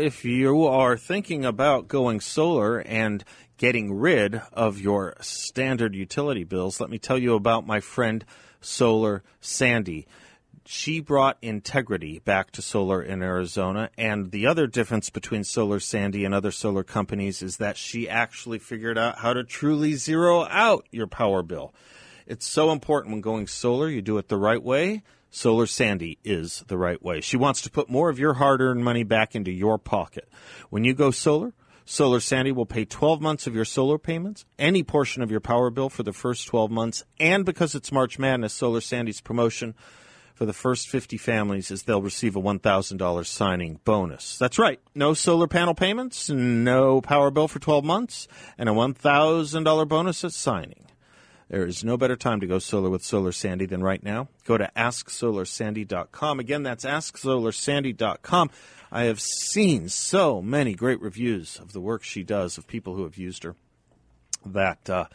If 0.05 0.25
you 0.25 0.67
are 0.67 0.97
thinking 0.97 1.45
about 1.45 1.87
going 1.87 2.19
solar 2.19 2.81
and 2.81 3.23
getting 3.57 3.93
rid 3.93 4.43
of 4.53 4.81
your 4.81 5.15
standard 5.21 5.95
utility 5.95 6.43
bills, 6.43 6.81
let 6.81 6.91
me 6.91 6.99
tell 6.99 7.19
you 7.19 7.35
about 7.35 7.65
my 7.65 7.79
friend 7.79 8.25
Solar 8.61 9.23
Sandy. 9.41 10.09
She 10.67 10.99
brought 10.99 11.39
integrity 11.41 12.19
back 12.19 12.51
to 12.51 12.63
solar 12.63 13.01
in 13.01 13.23
Arizona. 13.23 13.91
And 13.97 14.33
the 14.33 14.49
other 14.49 14.67
difference 14.67 15.09
between 15.09 15.45
Solar 15.45 15.79
Sandy 15.79 16.25
and 16.25 16.35
other 16.35 16.51
solar 16.51 16.83
companies 16.83 17.43
is 17.43 17.59
that 17.59 17.77
she 17.77 18.09
actually 18.09 18.59
figured 18.59 18.99
out 18.99 19.21
how 19.21 19.35
to 19.35 19.45
truly 19.45 19.95
zero 19.95 20.47
out 20.47 20.89
your 20.91 21.07
power 21.07 21.45
bill. 21.45 21.73
It's 22.29 22.47
so 22.47 22.73
important 22.73 23.13
when 23.13 23.23
going 23.23 23.47
solar, 23.47 23.89
you 23.89 24.03
do 24.03 24.19
it 24.19 24.29
the 24.29 24.37
right 24.37 24.63
way. 24.63 25.03
Solar 25.31 25.67
Sandy 25.67 26.19
is 26.23 26.63
the 26.69 26.77
right 26.77 27.03
way. 27.03 27.23
She 27.23 27.39
wants 27.39 27.63
to 27.63 27.71
put 27.71 27.89
more 27.89 28.11
of 28.11 28.19
your 28.19 28.35
hard 28.35 28.61
earned 28.61 28.85
money 28.85 29.03
back 29.03 29.35
into 29.35 29.51
your 29.51 29.79
pocket. 29.79 30.29
When 30.69 30.85
you 30.85 30.93
go 30.93 31.11
solar, 31.11 31.55
Solar 31.87 32.21
Sandy 32.21 32.53
will 32.53 32.67
pay 32.67 32.85
12 32.85 33.23
months 33.23 33.47
of 33.47 33.55
your 33.55 33.65
solar 33.65 33.97
payments, 33.97 34.45
any 34.59 34.83
portion 34.83 35.23
of 35.23 35.31
your 35.31 35.41
power 35.41 35.71
bill 35.71 35.89
for 35.89 36.03
the 36.03 36.13
first 36.13 36.47
12 36.47 36.71
months, 36.71 37.03
and 37.19 37.47
because 37.47 37.75
it's 37.75 37.91
March 37.91 38.19
Madness, 38.19 38.53
Solar 38.53 38.83
Sandy's 38.83 39.23
promotion 39.23 39.75
for 40.35 40.45
the 40.45 40.53
first 40.53 40.87
50 40.87 41.17
families 41.17 41.71
is 41.71 41.85
they'll 41.85 42.03
receive 42.03 42.37
a 42.37 42.43
$1,000 42.43 43.27
signing 43.27 43.81
bonus. 43.87 44.37
That's 44.37 44.59
right. 44.59 44.79
No 44.95 45.15
solar 45.15 45.49
panel 45.49 45.75
payments, 45.75 46.29
no 46.29 47.01
power 47.01 47.31
bill 47.31 47.49
for 47.49 47.59
12 47.59 47.85
months, 47.85 48.29
and 48.59 48.69
a 48.69 48.73
$1,000 48.73 49.89
bonus 49.89 50.25
at 50.25 50.33
signing. 50.33 50.85
There 51.49 51.67
is 51.67 51.83
no 51.83 51.97
better 51.97 52.17
time 52.17 52.41
to 52.41 52.47
go 52.47 52.59
solar 52.59 52.91
with 52.91 53.03
Solar 53.03 53.33
Sandy 53.33 53.65
than 53.65 53.83
right 53.83 54.03
now. 54.03 54.29
Go 54.45 54.59
to 54.59 54.71
AskSolarSandy.com. 54.77 56.41
Again, 56.41 56.63
that's 56.63 56.85
AskSolarSandy.com. 56.85 58.51
I 58.93 59.05
have 59.05 59.21
seen 59.21 59.89
so 59.89 60.43
many 60.43 60.75
great 60.75 61.01
reviews 61.01 61.59
of 61.59 61.73
the 61.73 61.81
work 61.81 62.05
she 62.05 62.23
does, 62.23 62.59
of 62.59 62.67
people 62.67 62.95
who 62.95 63.05
have 63.05 63.17
used 63.17 63.45
her, 63.45 63.57
that 64.45 64.91
uh, 64.91 65.07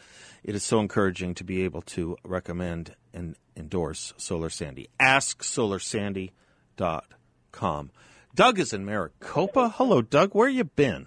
it 0.42 0.56
is 0.56 0.64
so 0.64 0.80
encouraging 0.80 1.36
to 1.36 1.44
be 1.44 1.62
able 1.62 1.82
to 1.82 2.16
recommend 2.24 2.96
and 3.12 3.36
endorse 3.56 4.12
Solar 4.16 4.50
Sandy. 4.50 4.88
AskSolarSandy.com. 5.00 7.90
Doug 8.34 8.58
is 8.58 8.72
in 8.72 8.84
Maricopa. 8.84 9.74
Hello, 9.76 10.02
Doug. 10.02 10.34
Where 10.34 10.48
you 10.48 10.64
been? 10.64 11.06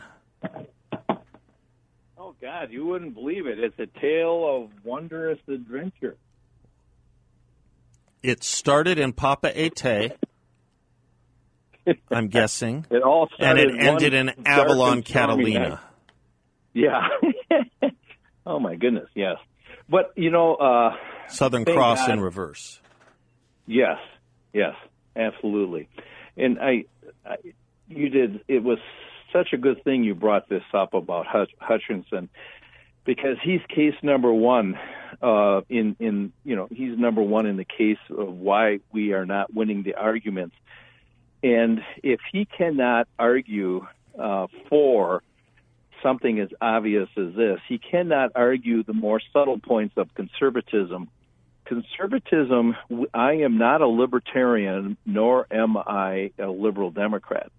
God, 2.48 2.72
you 2.72 2.86
wouldn't 2.86 3.14
believe 3.14 3.46
it. 3.46 3.60
It's 3.60 3.78
a 3.78 4.00
tale 4.00 4.48
of 4.48 4.86
wondrous 4.86 5.38
adventure. 5.50 6.16
It 8.24 8.42
started 8.42 8.98
in 8.98 9.12
Papa 9.12 9.52
Ete, 9.62 10.14
I'm 12.10 12.28
guessing. 12.30 12.86
It 12.90 13.04
all 13.04 13.28
started 13.36 13.68
and 13.68 13.82
it 13.82 13.86
ended 13.86 14.14
in 14.14 14.30
Avalon, 14.46 15.04
Catalina. 15.04 15.82
Yeah. 16.74 17.10
oh 18.46 18.62
my 18.62 18.78
goodness, 18.78 19.10
yes. 19.14 19.36
But 19.90 20.14
you 20.16 20.32
know, 20.32 20.56
uh, 20.56 20.96
Southern 21.28 21.66
Cross 21.66 22.08
God. 22.08 22.12
in 22.12 22.22
reverse. 22.22 22.80
yes, 23.66 23.98
yes, 24.54 24.74
absolutely. 25.18 25.90
And 26.38 26.60
I, 26.60 26.86
I, 27.26 27.36
you 27.90 28.08
did. 28.08 28.40
It 28.48 28.64
was 28.64 28.80
such 29.34 29.54
a 29.54 29.58
good 29.58 29.84
thing 29.84 30.04
you 30.04 30.16
brought 30.16 30.50
this 30.50 30.64
up 30.74 30.94
about 30.94 31.26
Hutch, 31.28 31.52
Hutchinson 31.60 32.30
because 33.08 33.38
he's 33.42 33.62
case 33.70 33.96
number 34.04 34.32
one 34.32 34.78
uh, 35.24 35.62
in 35.70 35.96
in 36.00 36.34
you 36.44 36.56
know 36.56 36.68
he's 36.70 36.96
number 36.96 37.24
one 37.24 37.48
in 37.48 37.58
the 37.58 37.66
case 37.66 37.98
of 38.16 38.28
why 38.28 38.80
we 38.92 39.14
are 39.14 39.26
not 39.26 39.52
winning 39.52 39.82
the 39.82 39.96
arguments. 39.96 40.56
And 41.42 41.82
if 42.04 42.20
he 42.32 42.46
cannot 42.46 43.08
argue 43.18 43.88
uh, 44.20 44.48
for 44.70 45.24
something 46.04 46.40
as 46.40 46.50
obvious 46.60 47.08
as 47.16 47.34
this, 47.36 47.60
he 47.68 47.80
cannot 47.80 48.32
argue 48.36 48.84
the 48.84 48.94
more 48.94 49.22
subtle 49.34 49.60
points 49.60 49.96
of 49.98 50.14
conservatism. 50.14 51.10
Conservatism, 51.66 52.76
I 53.14 53.34
am 53.34 53.58
not 53.58 53.82
a 53.82 53.88
libertarian, 53.88 54.98
nor 55.06 55.48
am 55.52 55.78
I 55.78 56.32
a 56.40 56.48
liberal 56.48 56.92
Democrat. 56.92 57.52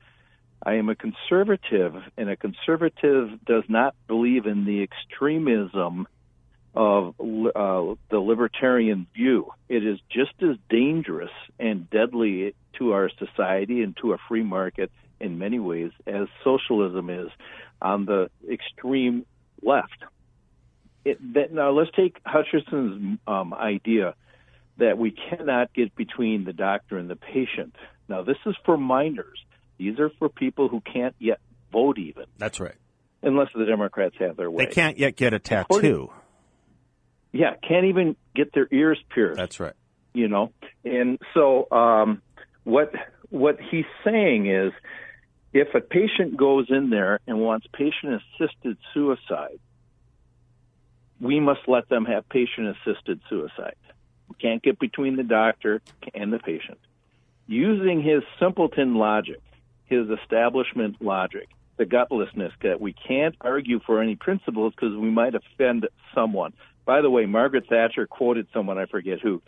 I 0.62 0.75
am 0.75 0.88
a 0.88 0.97
conservative, 0.97 1.95
and 2.17 2.29
a 2.29 2.37
conservative 2.37 3.45
does 3.45 3.65
not 3.69 3.95
believe 4.07 4.47
in 4.47 4.65
the 4.65 4.83
extremism 4.83 6.09
of 6.75 7.15
uh, 7.19 7.95
the 8.11 8.19
libertarian 8.19 9.07
view. 9.15 9.50
It 9.69 9.85
is 9.87 9.99
just 10.11 10.35
as 10.43 10.57
dangerous 10.69 11.31
and 11.59 11.88
deadly 11.91 12.55
to 12.75 12.93
our 12.93 13.11
society 13.19 13.83
and 13.83 13.97
to 13.99 14.12
a 14.12 14.19
free 14.29 14.43
market 14.43 14.91
in 15.21 15.38
many 15.38 15.59
ways 15.59 15.91
as 16.07 16.29
socialism 16.45 17.11
is 17.11 17.29
on 17.81 18.05
the 18.05 18.31
extreme 18.50 19.27
left. 19.62 20.05
It, 21.05 21.35
that, 21.35 21.53
now, 21.53 21.71
let's 21.71 21.91
take 21.97 22.17
Hutchinson's 22.25 23.19
um, 23.27 23.55
idea 23.55 24.15
that 24.79 24.99
we 24.99 25.11
cannot 25.11 25.73
get 25.73 25.95
between 25.97 26.45
the 26.45 26.53
doctor 26.53 26.99
and 26.99 27.09
the 27.11 27.17
patient. 27.17 27.75
Now, 28.09 28.23
this 28.23 28.37
is 28.47 28.55
for 28.65 28.77
minors. 28.77 29.38
These 29.78 29.99
are 30.00 30.11
for 30.18 30.28
people 30.28 30.68
who 30.68 30.80
can't 30.80 31.14
yet 31.18 31.40
vote, 31.73 31.99
even 31.99 32.25
That's 32.37 32.61
right. 32.61 32.75
unless 33.23 33.49
the 33.54 33.64
Democrats 33.64 34.16
have 34.18 34.37
their 34.37 34.50
way. 34.50 34.66
They 34.66 34.73
can't 34.73 34.99
yet 34.99 35.16
get 35.16 35.32
a 35.35 35.38
tattoo. 35.38 36.11
Yeah, 37.32 37.54
can't 37.66 37.87
even 37.87 38.16
get 38.35 38.52
their 38.52 38.66
ears 38.73 38.99
pierced. 39.14 39.37
That's 39.38 39.61
right. 39.61 39.75
you 40.14 40.28
know 40.28 40.50
and 40.85 41.18
so 41.35 41.68
um 41.70 42.23
what 42.64 42.92
what 43.30 43.58
he's 43.70 43.85
saying 44.04 44.47
is 44.50 44.73
if 45.52 45.68
a 45.75 45.80
patient 45.80 46.37
goes 46.37 46.66
in 46.70 46.88
there 46.90 47.20
and 47.26 47.38
wants 47.40 47.66
patient 47.73 48.20
assisted 48.40 48.76
suicide 48.94 49.58
we 51.20 51.40
must 51.40 51.61
let 51.68 51.88
them 51.88 52.04
have 52.06 52.28
patient 52.28 52.75
assisted 52.76 53.20
suicide 53.28 53.75
we 54.28 54.35
can't 54.40 54.62
get 54.62 54.78
between 54.78 55.16
the 55.16 55.23
doctor 55.23 55.80
and 56.14 56.32
the 56.32 56.38
patient 56.38 56.78
using 57.47 58.02
his 58.02 58.23
simpleton 58.40 58.94
logic 58.94 59.40
his 59.88 60.09
establishment 60.11 60.97
logic 61.00 61.49
the 61.76 61.85
gutlessness 61.87 62.52
that 62.62 62.80
we 62.80 62.92
can't 62.92 63.37
argue 63.40 63.78
for 63.87 64.02
any 64.02 64.16
principles 64.16 64.73
because 64.75 64.97
we 64.97 65.11
might 65.11 65.35
offend 65.35 65.87
someone 66.14 66.52
by 66.85 67.00
the 67.00 67.11
way 67.11 67.26
margaret 67.26 67.64
thatcher 67.68 68.07
quoted 68.07 68.47
someone 68.52 68.78
i 68.78 68.87
forget 68.87 69.21
who 69.21 69.42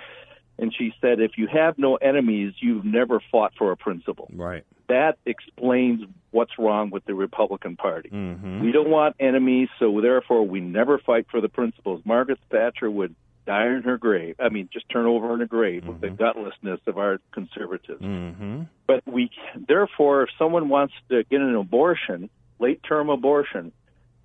and 0.61 0.75
she 0.77 0.93
said, 1.01 1.21
"If 1.21 1.39
you 1.39 1.47
have 1.47 1.79
no 1.79 1.97
enemies, 1.97 2.53
you've 2.61 2.85
never 2.85 3.19
fought 3.33 3.55
for 3.57 3.73
a 3.73 3.77
principle." 3.77 4.29
Right. 4.33 4.63
That 4.89 5.19
explains 5.25 6.03
what's 6.33 6.59
wrong 6.59 6.91
with 6.91 7.05
the 7.07 7.15
Republican 7.15 7.77
Party. 7.77 8.11
Mm-hmm. 8.11 8.61
We 8.63 8.71
don't 8.71 8.91
want 8.91 9.17
enemies, 9.19 9.69
so 9.79 10.01
therefore 10.01 10.47
we 10.47 10.61
never 10.61 10.99
fight 10.99 11.27
for 11.31 11.41
the 11.41 11.49
principles. 11.49 12.03
Margaret 12.05 12.39
Thatcher 12.51 12.91
would 12.91 13.15
die 13.51 13.67
in 13.67 13.83
her 13.83 13.99
grave. 13.99 14.37
I 14.39 14.49
mean, 14.49 14.69
just 14.73 14.89
turn 14.89 15.07
over 15.07 15.35
in 15.35 15.41
a 15.41 15.47
grave 15.47 15.83
mm-hmm. 15.83 15.93
with 15.93 16.01
the 16.01 16.07
mm-hmm. 16.09 16.23
gutlessness 16.23 16.79
of 16.87 16.99
our 16.99 17.19
conservatives. 17.33 18.01
Mm-hmm. 18.01 18.63
But 18.87 19.03
we, 19.07 19.31
therefore, 19.69 20.23
if 20.23 20.29
someone 20.39 20.69
wants 20.69 20.95
to 21.09 21.25
get 21.25 21.41
an 21.41 21.57
abortion, 21.57 22.31
late 22.61 22.81
term 22.87 23.11
abortion, 23.11 23.73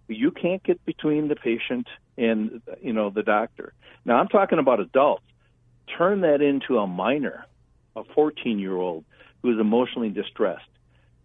you 0.07 0.29
can't 0.29 0.61
get 0.63 0.85
between 0.85 1.27
the 1.27 1.35
patient 1.35 1.87
and 2.17 2.61
you 2.81 2.93
know 2.93 3.09
the 3.09 3.23
doctor. 3.23 3.73
Now 4.05 4.17
I'm 4.17 4.27
talking 4.27 4.59
about 4.59 4.79
adults. 4.79 5.23
Turn 5.97 6.21
that 6.21 6.41
into 6.41 6.77
a 6.77 6.85
minor, 6.85 7.45
a 7.95 8.03
14 8.03 8.59
year 8.59 8.75
old 8.75 9.05
who 9.41 9.51
is 9.51 9.59
emotionally 9.59 10.09
distressed. 10.09 10.69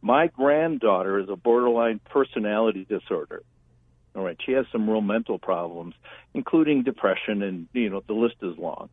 My 0.01 0.29
granddaughter 0.29 1.19
is 1.19 1.29
a 1.29 1.37
borderline 1.37 2.01
personality 2.11 2.87
disorder. 2.89 3.43
All 4.15 4.25
right, 4.25 4.37
she 4.45 4.53
has 4.53 4.67
some 4.73 4.89
real 4.91 5.01
mental 5.01 5.39
problems, 5.39 5.95
including 6.35 6.83
depression, 6.83 7.43
and 7.43 7.69
you 7.73 7.91
know 7.91 8.03
the 8.07 8.15
list 8.15 8.37
is 8.43 8.59
long. 8.59 8.89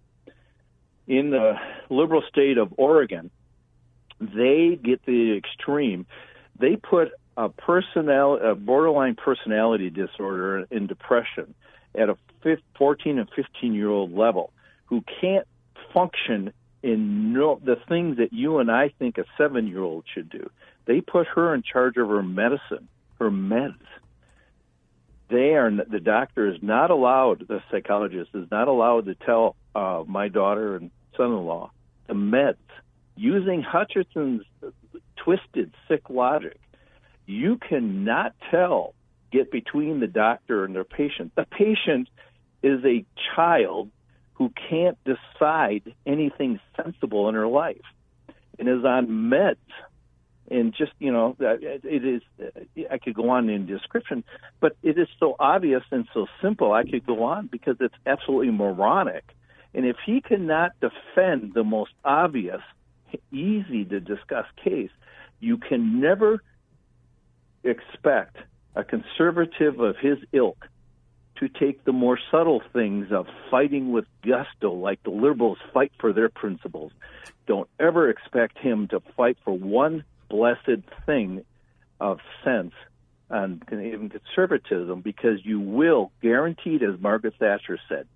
In 1.08 1.32
the 1.32 1.56
liberal 1.90 2.22
state 2.28 2.58
of 2.58 2.74
Oregon, 2.78 3.32
they 4.20 4.78
get 4.82 5.06
the 5.06 5.36
extreme. 5.38 6.06
They 6.60 6.76
put 6.76 7.12
a 7.36 7.50
personal, 7.50 8.36
a 8.36 8.56
borderline 8.56 9.16
personality 9.16 9.90
disorder 9.90 10.68
and 10.70 10.88
depression 10.88 11.54
at 11.96 12.10
a 12.10 12.18
14 12.78 13.20
and 13.20 13.30
15 13.36 13.74
year 13.74 13.90
old 13.90 14.14
level 14.14 14.52
who 14.86 15.04
can't 15.22 15.48
function 15.94 16.54
in 16.84 17.34
no, 17.34 17.60
the 17.64 17.78
things 17.90 18.18
that 18.18 18.34
you 18.34 18.60
and 18.60 18.72
I 18.72 18.90
think 19.00 19.18
a 19.18 19.26
seven 19.38 19.68
year 19.68 19.82
old 19.82 20.06
should 20.14 20.30
do. 20.30 20.50
They 20.86 21.02
put 21.02 21.28
her 21.28 21.54
in 21.54 21.64
charge 21.64 21.98
of 21.98 22.08
her 22.08 22.24
medicine, 22.24 22.88
her 23.20 23.30
meds. 23.30 23.76
They 25.30 25.56
are 25.56 25.70
the 25.72 26.00
doctor 26.00 26.48
is 26.48 26.58
not 26.62 26.90
allowed. 26.90 27.48
The 27.48 27.62
psychologist 27.70 28.32
is 28.34 28.50
not 28.50 28.68
allowed 28.68 29.06
to 29.06 29.16
tell 29.16 29.56
uh, 29.76 30.04
my 30.08 30.30
daughter 30.30 30.76
and 30.76 30.92
son-in-law 31.18 31.72
the 32.08 32.14
meds 32.14 32.56
using 33.18 33.62
Hutchinson's 33.62 34.44
twisted, 35.18 35.74
sick 35.90 36.10
logic 36.10 36.58
you 37.28 37.58
cannot 37.58 38.34
tell, 38.50 38.96
get 39.32 39.52
between 39.52 40.00
the 40.00 40.08
doctor 40.08 40.64
and 40.64 40.74
their 40.74 40.86
patient. 40.86 41.34
The 41.36 41.46
patient 41.46 42.10
is 42.64 42.84
a 42.86 43.06
child 43.36 43.90
who 44.34 44.52
can't 44.70 44.98
decide 45.04 45.94
anything 46.06 46.60
sensible 46.76 47.28
in 47.30 47.36
her 47.36 47.48
life 47.48 47.82
and 48.58 48.68
is 48.68 48.86
on 48.86 49.08
meds. 49.08 49.58
And 50.50 50.74
just, 50.74 50.94
you 51.00 51.12
know, 51.12 51.36
it 51.40 52.06
is, 52.06 52.22
uh, 52.42 52.84
I 52.90 52.98
could 53.00 53.16
go 53.16 53.30
on 53.32 53.50
in 53.50 53.66
description, 53.66 54.24
but 54.62 54.78
it 54.82 54.98
is 54.98 55.08
so 55.20 55.36
obvious 55.40 55.84
and 55.92 56.08
so 56.14 56.28
simple. 56.42 56.72
I 56.72 56.84
could 56.84 57.06
go 57.06 57.24
on 57.24 57.48
because 57.48 57.76
it's 57.82 57.96
absolutely 58.06 58.52
moronic. 58.52 59.26
And 59.74 59.86
if 59.86 59.98
he 60.06 60.22
cannot 60.22 60.72
defend 60.80 61.54
the 61.54 61.66
most 61.66 61.92
obvious, 62.06 62.62
easy 63.32 63.84
to 63.86 64.00
discuss 64.00 64.46
case, 64.64 64.92
you 65.40 65.58
can 65.58 66.00
never 66.00 66.42
expect 67.64 68.38
a 68.76 68.84
conservative 68.84 69.80
of 69.80 69.98
his 69.98 70.18
ilk 70.32 70.68
to 71.36 71.48
take 71.48 71.84
the 71.84 71.94
more 71.94 72.18
subtle 72.32 72.62
things 72.74 73.12
of 73.12 73.28
fighting 73.52 73.92
with 73.92 74.06
gusto, 74.26 74.74
like 74.74 75.04
the 75.04 75.12
liberals 75.12 75.60
fight 75.74 75.92
for 76.00 76.14
their 76.14 76.30
principles. 76.30 76.92
Don't 77.46 77.70
ever 77.80 78.10
expect 78.10 78.58
him 78.58 78.88
to 78.88 79.02
fight 79.16 79.38
for 79.44 79.56
one 79.56 80.04
blessed 80.30 80.84
thing 81.06 81.44
of 82.00 82.20
sense 82.44 82.74
and 83.30 83.62
even 83.72 84.10
conservatism, 84.10 85.02
because 85.02 85.40
you 85.44 85.60
will, 85.60 86.12
guaranteed, 86.22 86.82
as 86.84 87.00
Margaret 87.00 87.34
Thatcher 87.40 87.78
said, 87.90 88.08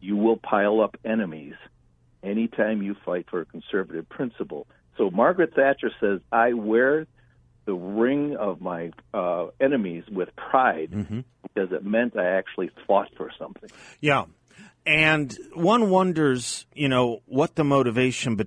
you 0.00 0.16
will 0.16 0.36
pile 0.36 0.80
up 0.80 0.96
enemies 1.04 1.54
anytime 2.22 2.82
you 2.82 2.94
fight 3.04 3.26
for 3.30 3.40
a 3.40 3.46
conservative 3.46 4.08
principle. 4.08 4.66
So 4.98 5.10
Margaret 5.10 5.54
Thatcher 5.54 5.90
says, 6.00 6.20
I 6.30 6.52
wear 6.52 7.06
the 7.64 7.74
ring 7.74 8.36
of 8.36 8.60
my 8.60 8.90
uh, 9.14 9.46
enemies 9.60 10.04
with 10.10 10.28
pride 10.36 10.90
mm-hmm. 10.90 11.20
because 11.42 11.72
it 11.72 11.84
meant 11.84 12.16
I 12.18 12.36
actually 12.36 12.70
fought 12.86 13.08
for 13.16 13.30
something. 13.38 13.70
Yeah. 14.00 14.24
And 14.84 15.36
one 15.54 15.90
wonders, 15.90 16.66
you 16.74 16.88
know, 16.88 17.22
what 17.26 17.54
the 17.54 17.64
motivation 17.64 18.38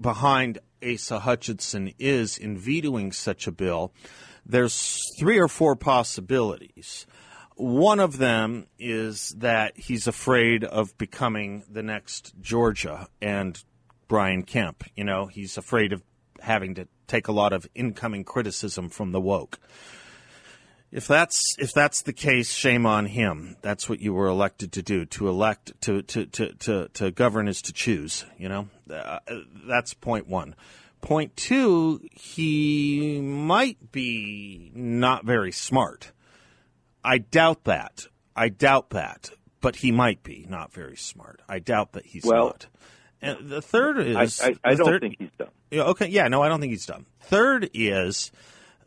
behind 0.00 0.58
Asa 0.82 1.20
Hutchinson 1.20 1.92
is 1.98 2.36
in 2.36 2.58
vetoing 2.58 3.12
such 3.12 3.46
a 3.46 3.52
bill. 3.52 3.92
There's 4.46 5.02
three 5.18 5.38
or 5.38 5.48
four 5.48 5.76
possibilities. 5.76 7.06
One 7.56 8.00
of 8.00 8.18
them 8.18 8.66
is 8.78 9.34
that 9.38 9.76
he's 9.76 10.06
afraid 10.06 10.64
of 10.64 10.96
becoming 10.96 11.64
the 11.70 11.82
next 11.82 12.34
Georgia 12.40 13.08
and 13.20 13.62
Brian 14.06 14.44
Kemp. 14.44 14.84
You 14.94 15.04
know, 15.04 15.26
he's 15.26 15.58
afraid 15.58 15.92
of 15.92 16.02
having 16.40 16.74
to 16.76 16.88
take 17.08 17.28
a 17.28 17.32
lot 17.32 17.52
of 17.52 17.66
incoming 17.74 18.24
criticism 18.24 18.88
from 18.88 19.12
the 19.12 19.20
woke. 19.20 19.58
If 20.90 21.06
that's 21.06 21.54
if 21.58 21.72
that's 21.74 22.02
the 22.02 22.14
case, 22.14 22.52
shame 22.52 22.86
on 22.86 23.06
him. 23.06 23.56
That's 23.60 23.88
what 23.88 24.00
you 24.00 24.14
were 24.14 24.26
elected 24.26 24.72
to 24.72 24.82
do. 24.82 25.04
To 25.04 25.28
elect 25.28 25.78
to 25.82 26.02
to 26.02 26.26
to 26.26 26.52
to, 26.54 26.88
to 26.94 27.10
govern 27.10 27.46
is 27.46 27.60
to 27.62 27.72
choose. 27.72 28.24
You 28.38 28.48
know, 28.48 28.68
uh, 28.90 29.18
that's 29.66 29.92
point 29.92 30.28
one. 30.28 30.54
Point 31.00 31.36
two, 31.36 32.00
he 32.12 33.20
might 33.20 33.92
be 33.92 34.72
not 34.74 35.24
very 35.24 35.52
smart. 35.52 36.12
I 37.04 37.18
doubt 37.18 37.64
that. 37.64 38.06
I 38.34 38.48
doubt 38.48 38.90
that. 38.90 39.30
But 39.60 39.76
he 39.76 39.90
might 39.90 40.22
be 40.22 40.46
not 40.48 40.72
very 40.72 40.96
smart. 40.96 41.42
I 41.48 41.58
doubt 41.58 41.92
that 41.92 42.06
he's 42.06 42.24
well, 42.24 42.46
not. 42.46 42.66
And 43.20 43.50
the 43.50 43.60
third 43.60 43.98
is 43.98 44.40
I, 44.40 44.46
I, 44.46 44.54
I 44.64 44.74
don't 44.74 44.86
third, 44.86 45.02
think 45.02 45.16
he's 45.18 45.30
done. 45.36 45.48
Okay, 45.72 46.06
yeah, 46.06 46.28
no, 46.28 46.42
I 46.42 46.48
don't 46.48 46.60
think 46.60 46.70
he's 46.70 46.86
done. 46.86 47.06
Third 47.20 47.68
is 47.74 48.30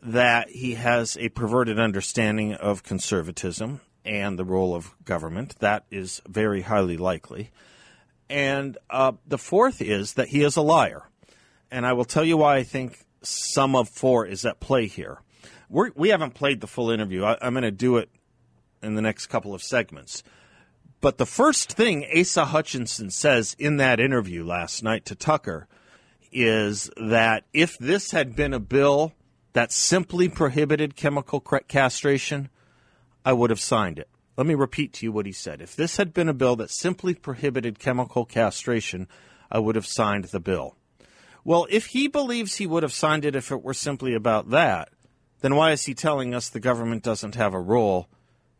that 0.02 0.50
he 0.50 0.74
has 0.74 1.16
a 1.18 1.28
perverted 1.28 1.78
understanding 1.78 2.54
of 2.54 2.82
conservatism 2.82 3.80
and 4.04 4.38
the 4.38 4.44
role 4.44 4.74
of 4.74 4.94
government. 5.04 5.56
That 5.60 5.84
is 5.90 6.20
very 6.28 6.62
highly 6.62 6.96
likely. 6.96 7.50
And 8.28 8.76
uh, 8.90 9.12
the 9.26 9.38
fourth 9.38 9.80
is 9.80 10.14
that 10.14 10.28
he 10.28 10.42
is 10.42 10.56
a 10.56 10.62
liar. 10.62 11.04
And 11.70 11.86
I 11.86 11.92
will 11.92 12.04
tell 12.04 12.24
you 12.24 12.36
why 12.36 12.56
I 12.56 12.62
think 12.64 13.04
some 13.22 13.76
of 13.76 13.88
four 13.88 14.26
is 14.26 14.44
at 14.44 14.58
play 14.58 14.86
here. 14.86 15.18
We're, 15.68 15.90
we 15.94 16.08
have 16.08 16.20
not 16.20 16.34
played 16.34 16.60
the 16.60 16.66
full 16.66 16.90
interview. 16.90 17.24
I, 17.24 17.38
I'm 17.40 17.54
going 17.54 17.62
to 17.62 17.70
do 17.70 17.96
it 17.98 18.10
in 18.82 18.94
the 18.96 19.02
next 19.02 19.28
couple 19.28 19.54
of 19.54 19.62
segments. 19.62 20.22
But 21.00 21.18
the 21.18 21.26
first 21.26 21.72
thing 21.72 22.06
Asa 22.16 22.46
Hutchinson 22.46 23.10
says 23.10 23.54
in 23.58 23.76
that 23.76 24.00
interview 24.00 24.44
last 24.44 24.82
night 24.82 25.04
to 25.06 25.14
Tucker 25.14 25.68
is 26.32 26.90
that 26.96 27.44
if 27.52 27.78
this 27.78 28.10
had 28.10 28.34
been 28.34 28.54
a 28.54 28.60
bill 28.60 29.12
that 29.52 29.72
simply 29.72 30.28
prohibited 30.28 30.96
chemical 30.96 31.40
castration, 31.40 32.48
I 33.24 33.32
would 33.32 33.50
have 33.50 33.60
signed 33.60 33.98
it. 33.98 34.08
Let 34.36 34.46
me 34.46 34.54
repeat 34.54 34.94
to 34.94 35.06
you 35.06 35.12
what 35.12 35.26
he 35.26 35.32
said. 35.32 35.60
If 35.60 35.76
this 35.76 35.98
had 35.98 36.14
been 36.14 36.28
a 36.28 36.34
bill 36.34 36.56
that 36.56 36.70
simply 36.70 37.14
prohibited 37.14 37.78
chemical 37.78 38.24
castration, 38.24 39.06
I 39.50 39.58
would 39.58 39.76
have 39.76 39.86
signed 39.86 40.24
the 40.24 40.40
bill. 40.40 40.76
Well, 41.44 41.66
if 41.70 41.86
he 41.86 42.08
believes 42.08 42.56
he 42.56 42.66
would 42.66 42.82
have 42.82 42.92
signed 42.92 43.24
it 43.24 43.36
if 43.36 43.50
it 43.50 43.62
were 43.62 43.74
simply 43.74 44.14
about 44.14 44.50
that, 44.50 44.88
then 45.40 45.56
why 45.56 45.72
is 45.72 45.84
he 45.84 45.94
telling 45.94 46.34
us 46.34 46.48
the 46.48 46.60
government 46.60 47.02
doesn't 47.02 47.34
have 47.34 47.52
a 47.52 47.60
role 47.60 48.08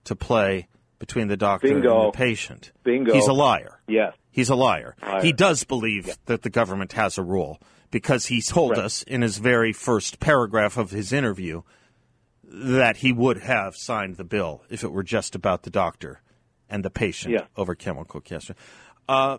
to 0.05 0.17
play 0.17 0.69
between 0.99 1.29
the 1.29 1.37
doctor 1.37 1.69
Bingo. 1.69 2.05
and 2.05 2.13
the 2.13 2.17
patient. 2.17 2.73
Bingo. 2.85 3.13
He's 3.15 3.29
a 3.29 3.33
liar. 3.33 3.81
Yes. 3.89 4.15
He's 4.31 4.51
a 4.51 4.55
liar. 4.55 4.95
liar. 5.03 5.23
He 5.23 5.33
does 5.33 5.65
believe 5.65 6.17
that 6.27 6.43
the 6.43 6.51
government 6.51 6.93
has 6.93 7.19
a 7.19 7.23
rule 7.23 7.61
because 7.93 8.27
he 8.27 8.43
told 8.43 8.73
right. 8.73 8.81
us 8.81 9.05
in 9.05 9.23
his 9.23 9.39
very 9.39 9.73
first 9.73 10.19
paragraph 10.19 10.77
of 10.77 10.91
his 10.91 11.13
interview 11.13 11.63
that 12.43 12.97
he 12.97 13.13
would 13.13 13.39
have 13.39 13.77
signed 13.77 14.17
the 14.17 14.25
bill 14.25 14.65
if 14.69 14.83
it 14.83 14.91
were 14.91 15.05
just 15.05 15.37
about 15.37 15.63
the 15.63 15.71
doctor 15.71 16.21
and 16.69 16.85
the 16.85 16.91
patient 16.91 17.35
yeah. 17.35 17.45
over 17.57 17.77
chemical 17.77 18.21
castration. 18.21 18.57
Uh, 19.09 19.39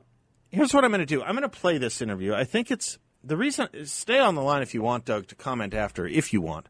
here's 0.50 0.74
what 0.74 0.86
I'm 0.86 0.92
going 0.92 1.00
to 1.00 1.06
do. 1.06 1.22
I'm 1.22 1.36
going 1.36 1.42
to 1.42 1.50
play 1.50 1.78
this 1.78 2.02
interview. 2.02 2.34
I 2.34 2.44
think 2.44 2.72
it's 2.72 3.00
the 3.24 3.36
reason. 3.36 3.68
Stay 3.86 4.20
on 4.20 4.36
the 4.36 4.42
line 4.42 4.62
if 4.62 4.74
you 4.74 4.82
want, 4.82 5.06
Doug, 5.06 5.28
to 5.28 5.36
comment 5.36 5.74
after, 5.74 6.08
if 6.08 6.32
you 6.32 6.40
want, 6.40 6.68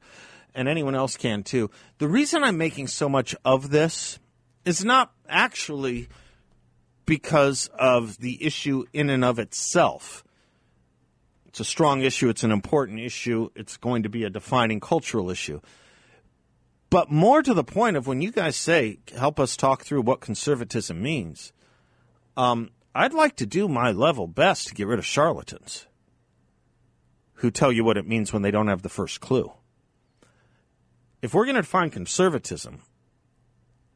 and 0.56 0.68
anyone 0.68 0.96
else 0.96 1.18
can 1.18 1.44
too. 1.44 1.70
The 1.98 2.08
reason 2.08 2.44
I'm 2.44 2.58
making 2.58 2.88
so 2.88 3.10
much 3.10 3.36
of 3.44 3.72
this 3.72 4.20
is 4.64 4.86
not 4.86 5.12
actually 5.28 6.08
because 7.06 7.70
of 7.78 8.18
the 8.20 8.42
issue 8.44 8.86
in 8.94 9.10
and 9.10 9.26
of 9.26 9.38
itself. 9.38 10.24
It's 11.54 11.60
a 11.60 11.66
strong 11.66 12.02
issue, 12.02 12.30
it's 12.30 12.44
an 12.44 12.52
important 12.52 13.00
issue, 13.00 13.50
it's 13.54 13.78
going 13.78 14.02
to 14.02 14.10
be 14.10 14.24
a 14.24 14.30
defining 14.32 14.80
cultural 14.80 15.30
issue. 15.30 15.62
But 16.90 17.12
more 17.12 17.44
to 17.44 17.54
the 17.54 17.64
point 17.64 17.96
of 17.96 18.08
when 18.08 18.24
you 18.24 18.32
guys 18.32 18.56
say, 18.56 18.98
help 19.16 19.40
us 19.40 19.56
talk 19.56 19.84
through 19.84 20.02
what 20.02 20.20
conservatism 20.20 21.00
means, 21.00 21.54
um, 22.36 22.72
I'd 22.96 23.14
like 23.14 23.36
to 23.36 23.46
do 23.46 23.68
my 23.68 23.92
level 23.92 24.26
best 24.26 24.70
to 24.70 24.74
get 24.74 24.88
rid 24.88 24.98
of 24.98 25.06
charlatans 25.06 25.86
who 27.34 27.52
tell 27.52 27.72
you 27.72 27.84
what 27.84 27.98
it 27.98 28.08
means 28.08 28.34
when 28.34 28.42
they 28.42 28.50
don't 28.50 28.68
have 28.68 28.82
the 28.82 28.90
first 28.90 29.22
clue. 29.22 29.54
If 31.22 31.36
we're 31.36 31.46
going 31.46 31.56
to 31.56 31.62
define 31.62 31.92
conservatism, 31.92 32.82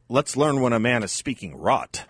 let's 0.09 0.37
learn 0.37 0.61
when 0.61 0.73
a 0.73 0.79
man 0.79 1.01
is 1.01 1.11
speaking 1.11 1.57
rot. 1.57 2.05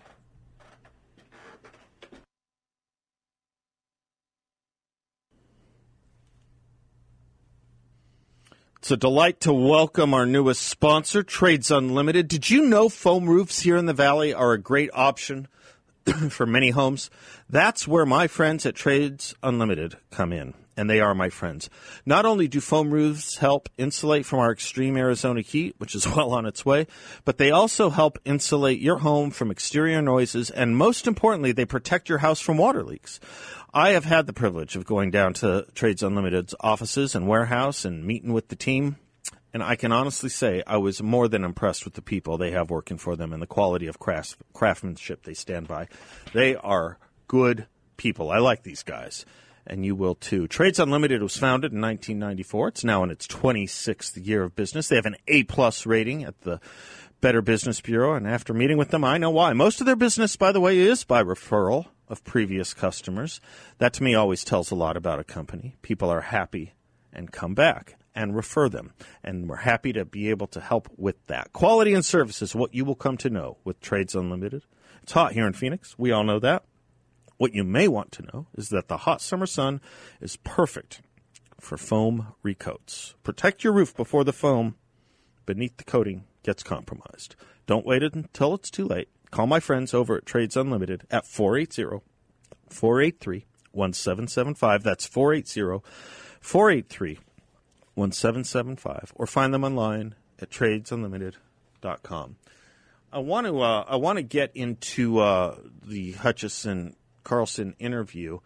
It's 8.87 8.91
a 8.93 8.95
delight 8.95 9.41
to 9.41 9.51
welcome 9.51 10.13
our 10.13 10.25
newest 10.25 10.61
sponsor, 10.61 11.21
Trades 11.21 11.69
Unlimited. 11.71 12.29
Did 12.29 12.49
you 12.49 12.61
know 12.67 12.87
foam 12.87 13.27
roofs 13.27 13.59
here 13.59 13.75
in 13.75 13.85
the 13.85 13.91
Valley 13.91 14.33
are 14.33 14.53
a 14.53 14.57
great 14.57 14.89
option 14.93 15.49
for 16.29 16.45
many 16.45 16.69
homes? 16.69 17.09
That's 17.49 17.85
where 17.85 18.05
my 18.05 18.27
friends 18.27 18.65
at 18.65 18.75
Trades 18.75 19.35
Unlimited 19.43 19.97
come 20.09 20.31
in 20.31 20.53
and 20.77 20.89
they 20.89 21.01
are 21.01 21.15
my 21.15 21.29
friends. 21.29 21.69
Not 22.05 22.25
only 22.25 22.47
do 22.47 22.61
foam 22.61 22.91
roofs 22.91 23.37
help 23.37 23.67
insulate 23.77 24.25
from 24.25 24.39
our 24.39 24.51
extreme 24.51 24.95
Arizona 24.95 25.41
heat, 25.41 25.75
which 25.79 25.95
is 25.95 26.07
well 26.15 26.31
on 26.31 26.45
its 26.45 26.63
way, 26.63 26.87
but 27.25 27.39
they 27.39 27.51
also 27.51 27.89
help 27.89 28.19
insulate 28.23 28.79
your 28.79 28.99
home 28.99 29.31
from 29.31 29.51
exterior 29.51 30.01
noises, 30.01 30.51
and 30.51 30.77
most 30.77 31.07
importantly, 31.07 31.51
they 31.51 31.65
protect 31.65 32.07
your 32.07 32.19
house 32.19 32.39
from 32.39 32.57
water 32.57 32.83
leaks. 32.83 33.19
I 33.73 33.89
have 33.89 34.05
had 34.05 34.27
the 34.27 34.33
privilege 34.33 34.75
of 34.75 34.85
going 34.85 35.11
down 35.11 35.33
to 35.35 35.65
Trades 35.73 36.03
Unlimited's 36.03 36.55
offices 36.59 37.15
and 37.15 37.27
warehouse 37.27 37.83
and 37.83 38.05
meeting 38.05 38.31
with 38.31 38.47
the 38.47 38.55
team. 38.55 38.97
And 39.53 39.63
I 39.63 39.75
can 39.75 39.91
honestly 39.91 40.29
say 40.29 40.63
I 40.67 40.77
was 40.77 41.01
more 41.01 41.27
than 41.27 41.43
impressed 41.43 41.83
with 41.83 41.95
the 41.95 42.01
people 42.01 42.37
they 42.37 42.51
have 42.51 42.69
working 42.69 42.97
for 42.97 43.15
them 43.15 43.33
and 43.33 43.41
the 43.41 43.47
quality 43.47 43.87
of 43.87 43.97
craftsmanship 43.99 45.23
they 45.23 45.33
stand 45.33 45.67
by. 45.67 45.87
They 46.33 46.55
are 46.55 46.97
good 47.27 47.67
people. 47.97 48.29
I 48.29 48.37
like 48.37 48.63
these 48.63 48.83
guys 48.83 49.25
and 49.67 49.85
you 49.85 49.95
will 49.95 50.15
too. 50.15 50.47
Trades 50.47 50.79
Unlimited 50.79 51.21
was 51.21 51.37
founded 51.37 51.71
in 51.71 51.81
1994. 51.81 52.67
It's 52.69 52.83
now 52.83 53.03
in 53.03 53.11
its 53.11 53.27
26th 53.27 54.25
year 54.25 54.43
of 54.43 54.55
business. 54.55 54.87
They 54.87 54.95
have 54.95 55.05
an 55.05 55.17
A 55.27 55.43
plus 55.43 55.85
rating 55.85 56.23
at 56.23 56.41
the 56.41 56.59
Better 57.19 57.41
Business 57.41 57.81
Bureau, 57.81 58.13
and 58.13 58.27
after 58.27 58.53
meeting 58.53 58.77
with 58.77 58.89
them, 58.89 59.03
I 59.03 59.17
know 59.17 59.31
why. 59.31 59.53
Most 59.53 59.79
of 59.79 59.85
their 59.85 59.95
business, 59.95 60.35
by 60.35 60.51
the 60.51 60.61
way, 60.61 60.77
is 60.77 61.03
by 61.03 61.23
referral 61.23 61.87
of 62.07 62.23
previous 62.23 62.73
customers. 62.73 63.41
That 63.79 63.93
to 63.93 64.03
me 64.03 64.15
always 64.15 64.43
tells 64.43 64.71
a 64.71 64.75
lot 64.75 64.95
about 64.95 65.19
a 65.19 65.23
company. 65.23 65.75
People 65.81 66.09
are 66.09 66.21
happy 66.21 66.73
and 67.11 67.31
come 67.31 67.55
back 67.55 67.97
and 68.13 68.35
refer 68.35 68.69
them. 68.69 68.93
And 69.23 69.49
we're 69.49 69.57
happy 69.57 69.93
to 69.93 70.05
be 70.05 70.29
able 70.29 70.47
to 70.47 70.59
help 70.59 70.89
with 70.95 71.25
that. 71.27 71.53
Quality 71.53 71.93
and 71.93 72.05
service 72.05 72.41
is 72.41 72.55
what 72.55 72.73
you 72.73 72.85
will 72.85 72.95
come 72.95 73.17
to 73.17 73.29
know 73.29 73.57
with 73.63 73.79
Trades 73.79 74.15
Unlimited. 74.15 74.63
It's 75.03 75.11
hot 75.11 75.33
here 75.33 75.47
in 75.47 75.53
Phoenix. 75.53 75.97
We 75.97 76.11
all 76.11 76.23
know 76.23 76.39
that. 76.39 76.63
What 77.37 77.53
you 77.53 77.63
may 77.63 77.87
want 77.87 78.11
to 78.13 78.23
know 78.23 78.47
is 78.55 78.69
that 78.69 78.87
the 78.87 78.97
hot 78.97 79.21
summer 79.21 79.45
sun 79.45 79.81
is 80.19 80.37
perfect 80.37 81.01
for 81.59 81.77
foam 81.77 82.33
recoats. 82.43 83.13
Protect 83.23 83.63
your 83.63 83.73
roof 83.73 83.95
before 83.95 84.23
the 84.23 84.33
foam 84.33 84.75
beneath 85.45 85.77
the 85.77 85.83
coating 85.83 86.25
gets 86.43 86.63
compromised. 86.63 87.35
Don't 87.65 87.85
wait 87.85 88.03
until 88.03 88.55
it's 88.55 88.71
too 88.71 88.85
late. 88.85 89.09
Call 89.31 89.47
my 89.47 89.59
friends 89.59 89.93
over 89.93 90.17
at 90.17 90.25
Trades 90.25 90.55
Unlimited 90.55 91.05
at 91.11 91.27
480 91.27 92.03
483 92.69 93.45
1775. 93.71 94.83
That's 94.83 95.05
480 95.05 95.83
483 96.39 97.19
1775. 97.93 99.13
Or 99.15 99.27
find 99.27 99.53
them 99.53 99.63
online 99.63 100.15
at 100.39 100.49
tradesunlimited.com. 100.49 102.35
I 103.11 103.19
want 103.19 103.47
to 103.47 103.61
uh, 103.61 103.85
I 103.87 103.95
want 103.95 104.17
to 104.17 104.23
get 104.23 104.51
into 104.55 105.19
uh, 105.19 105.57
the 105.85 106.13
Hutchinson 106.13 106.95
Carlson 107.27 107.75
interview. 107.77 108.39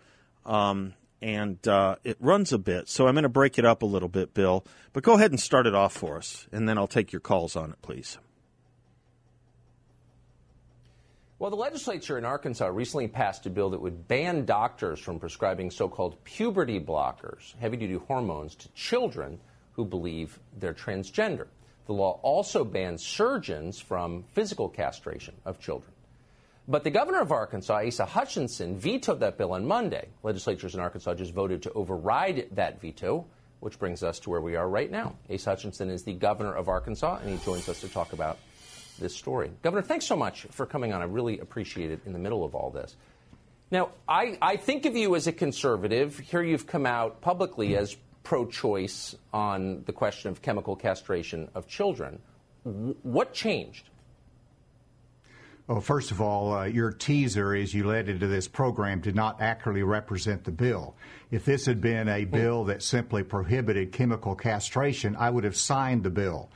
Um, 0.44 0.96
and 1.22 1.66
uh, 1.68 1.98
it 2.04 2.18
runs 2.20 2.52
a 2.52 2.58
bit, 2.58 2.90
so 2.90 3.06
I'm 3.08 3.14
going 3.14 3.24
to 3.24 3.30
break 3.30 3.60
it 3.60 3.66
up 3.66 3.84
a 3.84 3.86
little 3.86 4.10
bit, 4.10 4.34
Bill. 4.34 4.66
But 4.92 5.04
go 5.04 5.14
ahead 5.14 5.30
and 5.30 5.40
start 5.40 5.68
it 5.68 5.76
off 5.76 5.94
for 5.94 6.18
us, 6.18 6.48
and 6.52 6.68
then 6.68 6.80
I'll 6.80 6.88
take 6.88 7.12
your 7.12 7.20
calls 7.20 7.56
on 7.56 7.70
it, 7.70 7.80
please. 7.84 8.18
Well, 11.38 11.52
the 11.52 11.58
legislature 11.58 12.18
in 12.18 12.26
Arkansas 12.26 12.68
recently 12.68 13.08
passed 13.08 13.46
a 13.46 13.52
bill 13.52 13.70
that 13.70 13.82
would 13.82 14.08
ban 14.08 14.46
doctors 14.46 15.00
from 15.00 15.20
prescribing 15.20 15.70
so 15.70 15.88
called 15.88 16.24
puberty 16.24 16.80
blockers, 16.80 17.56
heavy 17.60 17.78
duty 17.78 18.00
hormones, 18.08 18.56
to 18.56 18.70
children 18.74 19.40
who 19.74 19.86
believe 19.86 20.40
they're 20.58 20.74
transgender. 20.74 21.48
The 21.86 21.94
law 21.94 22.20
also 22.24 22.64
bans 22.64 23.06
surgeons 23.06 23.80
from 23.80 24.24
physical 24.34 24.70
castration 24.70 25.36
of 25.46 25.60
children. 25.60 25.92
But 26.68 26.84
the 26.84 26.92
governor 26.92 27.22
of 27.22 27.32
Arkansas, 27.32 27.84
Asa 27.88 28.06
Hutchinson, 28.06 28.78
vetoed 28.78 29.20
that 29.22 29.38
bill 29.38 29.54
on 29.54 29.66
Monday. 29.66 30.08
Legislatures 30.24 30.76
in 30.76 30.80
Arkansas 30.80 31.16
just 31.16 31.34
voted 31.34 31.64
to 31.64 31.72
override 31.74 32.48
that 32.52 32.80
veto, 32.80 33.26
which 33.60 33.80
brings 33.80 34.04
us 34.04 34.20
to 34.20 34.30
where 34.30 34.42
we 34.42 34.56
are 34.56 34.70
right 34.70 34.90
now. 34.90 35.16
Asa 35.34 35.50
Hutchinson 35.50 35.90
is 35.90 36.04
the 36.04 36.14
governor 36.14 36.54
of 36.54 36.70
Arkansas, 36.70 37.20
and 37.22 37.30
he 37.30 37.44
joins 37.44 37.68
us 37.68 37.82
to 37.82 37.90
talk 37.90 38.14
about 38.14 38.38
this 39.00 39.16
story. 39.16 39.52
Governor, 39.64 39.82
thanks 39.82 40.06
so 40.06 40.16
much 40.16 40.44
for 40.52 40.66
coming 40.66 40.94
on. 40.94 41.02
I 41.02 41.06
really 41.06 41.40
appreciate 41.40 41.92
it 41.92 42.02
in 42.06 42.14
the 42.14 42.20
middle 42.20 42.44
of 42.46 42.56
all 42.56 42.70
this. 42.70 42.96
Now, 43.72 43.90
I, 44.08 44.38
I 44.42 44.58
think 44.58 44.86
of 44.86 44.96
you 44.96 45.16
as 45.16 45.28
a 45.28 45.32
conservative. 45.32 46.20
Here 46.20 46.44
you've 46.44 46.68
come 46.68 46.86
out 46.86 47.22
publicly 47.22 47.76
as 47.78 47.96
pro 48.24 48.46
choice 48.46 49.16
on 49.34 49.84
the 49.86 49.94
question 49.94 50.30
of 50.30 50.42
chemical 50.42 50.76
castration 50.76 51.50
of 51.56 51.68
children. 51.68 52.20
What 52.64 53.34
changed? 53.34 53.90
Well, 55.72 55.80
first 55.80 56.12
of 56.12 56.20
all, 56.20 56.54
uh, 56.54 56.64
your 56.66 56.92
teaser 56.92 57.56
as 57.56 57.74
you 57.74 57.88
led 57.88 58.10
into 58.10 58.28
this 58.28 58.46
program 58.46 59.00
did 59.00 59.16
not 59.16 59.40
accurately 59.40 59.84
represent 59.84 60.44
the 60.44 60.52
bill. 60.52 60.98
If 61.32 61.46
this 61.46 61.66
had 61.66 61.80
been 61.80 62.10
a 62.10 62.26
bill 62.26 62.66
that 62.66 62.84
simply 62.84 63.24
prohibited 63.24 63.94
chemical 63.94 64.36
castration, 64.36 65.16
I 65.16 65.30
would 65.30 65.46
have 65.46 65.56
signed 65.56 66.04
the 66.04 66.10
bill. 66.10 66.50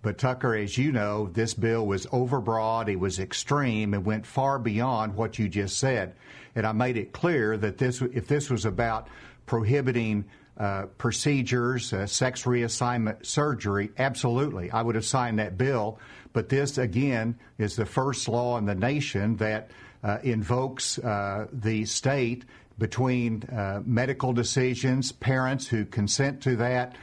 But 0.00 0.16
Tucker, 0.16 0.54
as 0.54 0.78
you 0.78 0.90
know, 0.90 1.28
this 1.34 1.52
bill 1.52 1.86
was 1.86 2.06
overbroad, 2.06 2.88
it 2.88 2.96
was 2.96 3.18
extreme, 3.18 3.92
and 3.92 4.06
went 4.06 4.24
far 4.24 4.58
beyond 4.58 5.16
what 5.16 5.38
you 5.38 5.50
just 5.50 5.76
said. 5.76 6.14
And 6.54 6.66
I 6.66 6.72
made 6.72 6.96
it 6.96 7.12
clear 7.12 7.58
that 7.58 7.76
this, 7.76 8.00
if 8.00 8.26
this 8.26 8.48
was 8.48 8.64
about 8.64 9.08
prohibiting 9.44 10.24
uh, 10.62 10.86
procedures, 10.96 11.92
uh, 11.92 12.06
sex 12.06 12.44
reassignment 12.44 13.26
surgery, 13.26 13.90
absolutely, 13.98 14.70
I 14.70 14.80
would 14.80 14.94
have 14.94 15.04
signed 15.04 15.40
that 15.40 15.58
bill. 15.58 15.98
But 16.32 16.48
this, 16.48 16.78
again, 16.78 17.36
is 17.58 17.74
the 17.74 17.84
first 17.84 18.28
law 18.28 18.56
in 18.58 18.64
the 18.64 18.74
nation 18.76 19.36
that 19.38 19.72
uh, 20.04 20.18
invokes 20.22 21.00
uh, 21.00 21.48
the 21.52 21.84
state 21.84 22.44
between 22.78 23.42
uh, 23.42 23.82
medical 23.84 24.32
decisions, 24.32 25.10
parents 25.10 25.66
who 25.66 25.84
consent 25.84 26.40
to 26.42 26.54
that, 26.54 26.94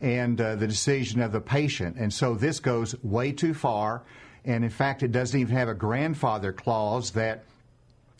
and 0.00 0.40
uh, 0.40 0.54
the 0.54 0.68
decision 0.68 1.20
of 1.20 1.32
the 1.32 1.40
patient. 1.40 1.96
And 1.96 2.14
so 2.14 2.36
this 2.36 2.60
goes 2.60 2.94
way 3.02 3.32
too 3.32 3.52
far. 3.52 4.04
And 4.44 4.62
in 4.62 4.70
fact, 4.70 5.02
it 5.02 5.10
doesn't 5.10 5.38
even 5.38 5.56
have 5.56 5.68
a 5.68 5.74
grandfather 5.74 6.52
clause 6.52 7.10
that 7.12 7.42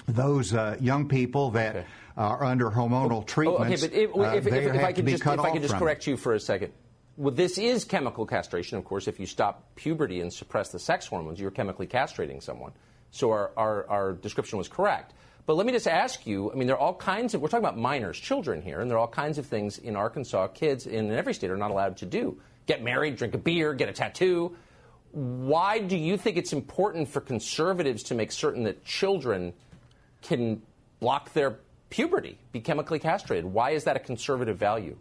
those 0.09 0.53
young 0.81 1.07
people 1.07 1.53
that 1.53 1.77
okay. 1.77 1.87
Are 2.19 2.45
under 2.45 2.71
hormonal 2.71 3.27
treatments, 3.27 3.83
oh, 3.83 3.87
okay, 3.87 4.07
but 4.07 4.21
if, 4.27 4.47
if, 4.47 4.53
if, 4.53 4.75
if 4.75 4.85
I 4.85 4.93
could 4.93 5.07
just, 5.07 5.23
if 5.23 5.41
I 5.41 5.51
could 5.53 5.63
just 5.63 5.77
correct 5.77 6.07
you 6.07 6.17
for 6.17 6.35
a 6.35 6.41
second 6.41 6.73
well, 7.19 7.35
this 7.35 7.59
is 7.59 7.85
chemical 7.85 8.27
castration, 8.27 8.79
of 8.79 8.85
course. 8.85 9.09
If 9.09 9.19
you 9.19 9.27
stop 9.27 9.75
puberty 9.75 10.21
and 10.21 10.33
suppress 10.33 10.71
the 10.71 10.79
sex 10.79 11.05
hormones, 11.05 11.41
you're 11.41 11.51
chemically 11.51 11.89
castrating 11.89 12.41
someone. 12.41 12.71
So 13.11 13.33
our, 13.33 13.51
our, 13.57 13.89
our, 13.89 14.13
description 14.13 14.57
was 14.57 14.69
correct. 14.69 15.15
But 15.45 15.57
let 15.57 15.67
me 15.67 15.73
just 15.73 15.89
ask 15.89 16.29
you 16.29 16.53
I 16.53 16.55
mean, 16.55 16.69
there 16.69 16.77
are 16.77 16.81
all 16.81 16.95
kinds 16.95 17.35
of, 17.35 17.41
we're 17.41 17.49
talking 17.49 17.65
about 17.65 17.77
minors, 17.77 18.17
children 18.21 18.63
here, 18.63 18.81
and 18.81 18.89
there 18.89 18.97
are 18.97 19.01
all 19.01 19.09
kinds 19.09 19.37
of 19.37 19.47
things 19.47 19.79
in 19.79 19.97
Arkansas 19.97 20.47
kids 20.49 20.87
in 20.87 21.11
every 21.11 21.35
state 21.35 21.51
are 21.51 21.57
not 21.57 21.73
allowed 21.73 21.97
to 21.99 22.07
do 22.07 22.41
get 22.67 22.85
married, 22.85 23.17
drink 23.17 23.35
a 23.35 23.39
beer, 23.39 23.75
get 23.75 23.89
a 23.89 23.93
tattoo. 23.93 24.55
Why 25.11 25.81
do 25.81 25.97
you 25.97 26.19
think 26.19 26.37
it's 26.37 26.53
important 26.53 27.09
for 27.09 27.21
conservatives 27.21 28.05
to 28.05 28.15
make 28.15 28.31
certain 28.31 28.63
that 28.65 28.85
children 28.85 29.55
can 30.23 30.63
block 31.01 31.33
their 31.33 31.59
puberty, 31.91 32.39
be 32.53 32.61
chemically 32.61 32.99
castrated? 32.99 33.45
Why 33.45 33.71
is 33.71 33.85
that 33.85 33.97
a 33.97 34.01
conservative 34.01 34.57
value, 34.57 34.97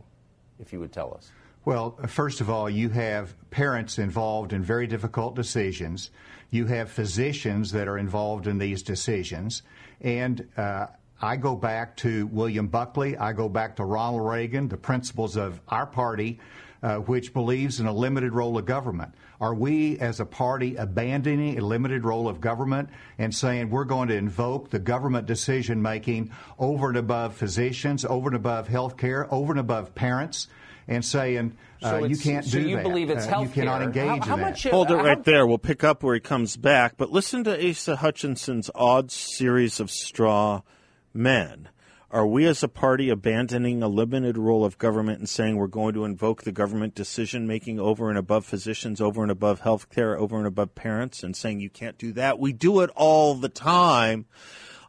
if 0.60 0.74
you 0.74 0.80
would 0.80 0.92
tell 0.92 1.14
us? 1.14 1.32
Well, 1.66 2.00
first 2.08 2.40
of 2.40 2.50
all, 2.50 2.70
you 2.70 2.90
have 2.90 3.36
parents 3.50 4.00
involved 4.00 4.54
in 4.54 4.64
very 4.64 4.88
difficult 4.88 5.36
decisions. 5.36 6.12
You 6.50 6.66
have 6.68 6.90
physicians 6.90 7.74
that 7.74 7.90
are 7.90 7.98
involved 7.98 8.48
in 8.48 8.58
these 8.58 8.84
decisions. 8.84 9.64
And 10.00 10.48
uh, 10.56 10.88
I 11.22 11.36
go 11.36 11.56
back 11.56 11.98
to 11.98 12.28
William 12.28 12.68
Buckley. 12.68 13.18
I 13.18 13.34
go 13.34 13.50
back 13.50 13.76
to 13.78 13.84
Ronald 13.84 14.26
Reagan, 14.26 14.70
the 14.70 14.78
principles 14.78 15.36
of 15.36 15.60
our 15.68 15.86
party, 15.86 16.40
uh, 16.88 17.00
which 17.00 17.34
believes 17.34 17.82
in 17.82 17.86
a 17.86 17.92
limited 17.92 18.32
role 18.32 18.58
of 18.58 18.66
government. 18.66 19.14
Are 19.42 19.54
we, 19.54 20.00
as 20.00 20.22
a 20.22 20.26
party, 20.26 20.78
abandoning 20.78 21.60
a 21.60 21.66
limited 21.66 22.06
role 22.06 22.30
of 22.30 22.40
government 22.40 22.90
and 23.18 23.36
saying 23.36 23.70
we're 23.70 23.84
going 23.84 24.08
to 24.08 24.16
invoke 24.16 24.70
the 24.70 24.80
government 24.80 25.28
decision 25.28 25.82
making 25.82 26.32
over 26.58 26.88
and 26.88 26.98
above 26.98 27.36
physicians, 27.36 28.06
over 28.06 28.30
and 28.30 28.38
above 28.38 28.70
health 28.70 28.96
care, 28.96 29.28
over 29.34 29.52
and 29.52 29.60
above 29.60 29.96
parents? 29.96 30.48
and 30.90 31.04
saying 31.04 31.58
uh, 31.84 31.90
so 31.90 32.06
you 32.06 32.16
can't 32.16 32.46
so 32.46 32.52
do 32.52 32.62
you 32.62 32.78
that. 32.78 32.84
believe 32.84 33.10
it's 33.10 33.28
uh, 33.28 33.40
You 33.42 33.50
cannot 33.50 33.82
engage 33.82 34.24
how, 34.24 34.26
how 34.26 34.34
in 34.36 34.40
that. 34.40 34.50
Much, 34.52 34.64
Hold 34.64 34.90
it 34.90 34.96
right 34.96 35.22
there. 35.22 35.46
We'll 35.46 35.58
pick 35.58 35.84
up 35.84 36.02
where 36.02 36.14
he 36.14 36.22
comes 36.22 36.56
back. 36.56 36.96
But 36.96 37.12
listen 37.12 37.44
to 37.44 37.70
Asa 37.70 37.98
Hutchinson's 37.98 38.72
odd 38.74 39.12
series 39.12 39.82
of 39.82 39.92
straw 39.92 40.62
men. 41.14 41.68
Are 42.10 42.26
we 42.26 42.46
as 42.46 42.64
a 42.64 42.70
party 42.70 43.10
abandoning 43.10 43.84
a 43.84 43.90
limited 43.90 44.38
role 44.38 44.64
of 44.64 44.78
government 44.78 45.20
and 45.20 45.28
saying 45.28 45.58
we're 45.58 45.68
going 45.68 45.94
to 45.94 46.06
invoke 46.06 46.44
the 46.44 46.54
government 46.54 46.96
decision 46.96 47.46
making 47.46 47.82
over 47.82 48.08
and 48.08 48.18
above 48.18 48.46
physicians, 48.46 49.02
over 49.02 49.22
and 49.24 49.32
above 49.32 49.60
health 49.60 49.90
care, 49.90 50.18
over 50.18 50.38
and 50.38 50.48
above 50.48 50.74
parents, 50.74 51.22
and 51.22 51.36
saying 51.36 51.60
you 51.60 51.70
can't 51.70 51.98
do 51.98 52.14
that? 52.14 52.40
We 52.40 52.54
do 52.54 52.80
it 52.80 52.90
all 52.96 53.36
the 53.36 53.50
time 53.50 54.26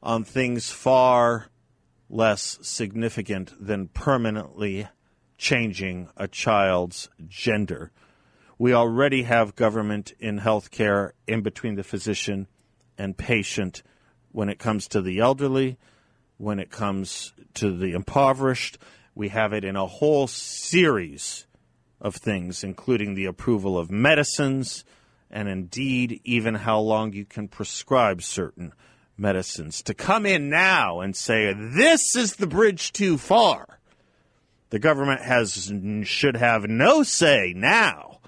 on 0.00 0.22
things 0.22 0.70
far 0.70 1.48
less 2.08 2.60
significant 2.62 3.52
than 3.58 3.88
permanently 3.88 4.86
changing 5.36 6.10
a 6.16 6.28
child's 6.28 7.08
gender. 7.26 7.90
We 8.58 8.72
already 8.72 9.24
have 9.24 9.56
government 9.56 10.12
in 10.20 10.38
healthcare 10.38 11.12
in 11.26 11.42
between 11.42 11.74
the 11.74 11.82
physician 11.82 12.46
and 12.96 13.18
patient 13.18 13.82
when 14.30 14.48
it 14.48 14.60
comes 14.60 14.86
to 14.88 15.02
the 15.02 15.18
elderly, 15.18 15.78
when 16.38 16.58
it 16.58 16.70
comes 16.70 17.32
to 17.54 17.76
the 17.76 17.92
impoverished. 17.92 18.78
We 19.14 19.28
have 19.28 19.52
it 19.52 19.64
in 19.64 19.76
a 19.76 19.86
whole 19.86 20.26
series 20.26 21.46
of 22.00 22.16
things, 22.16 22.64
including 22.64 23.14
the 23.14 23.26
approval 23.26 23.78
of 23.78 23.90
medicines 23.90 24.84
and 25.30 25.48
indeed 25.48 26.20
even 26.24 26.54
how 26.54 26.80
long 26.80 27.12
you 27.12 27.24
can 27.24 27.48
prescribe 27.48 28.22
certain 28.22 28.72
medicines. 29.16 29.82
To 29.82 29.94
come 29.94 30.24
in 30.24 30.48
now 30.48 31.00
and 31.00 31.14
say, 31.14 31.52
this 31.52 32.16
is 32.16 32.36
the 32.36 32.46
bridge 32.46 32.92
too 32.92 33.18
far. 33.18 33.78
The 34.70 34.78
government 34.78 35.22
has 35.22 35.72
should 36.04 36.36
have 36.36 36.68
no 36.68 37.02
say 37.02 37.52
now 37.56 38.20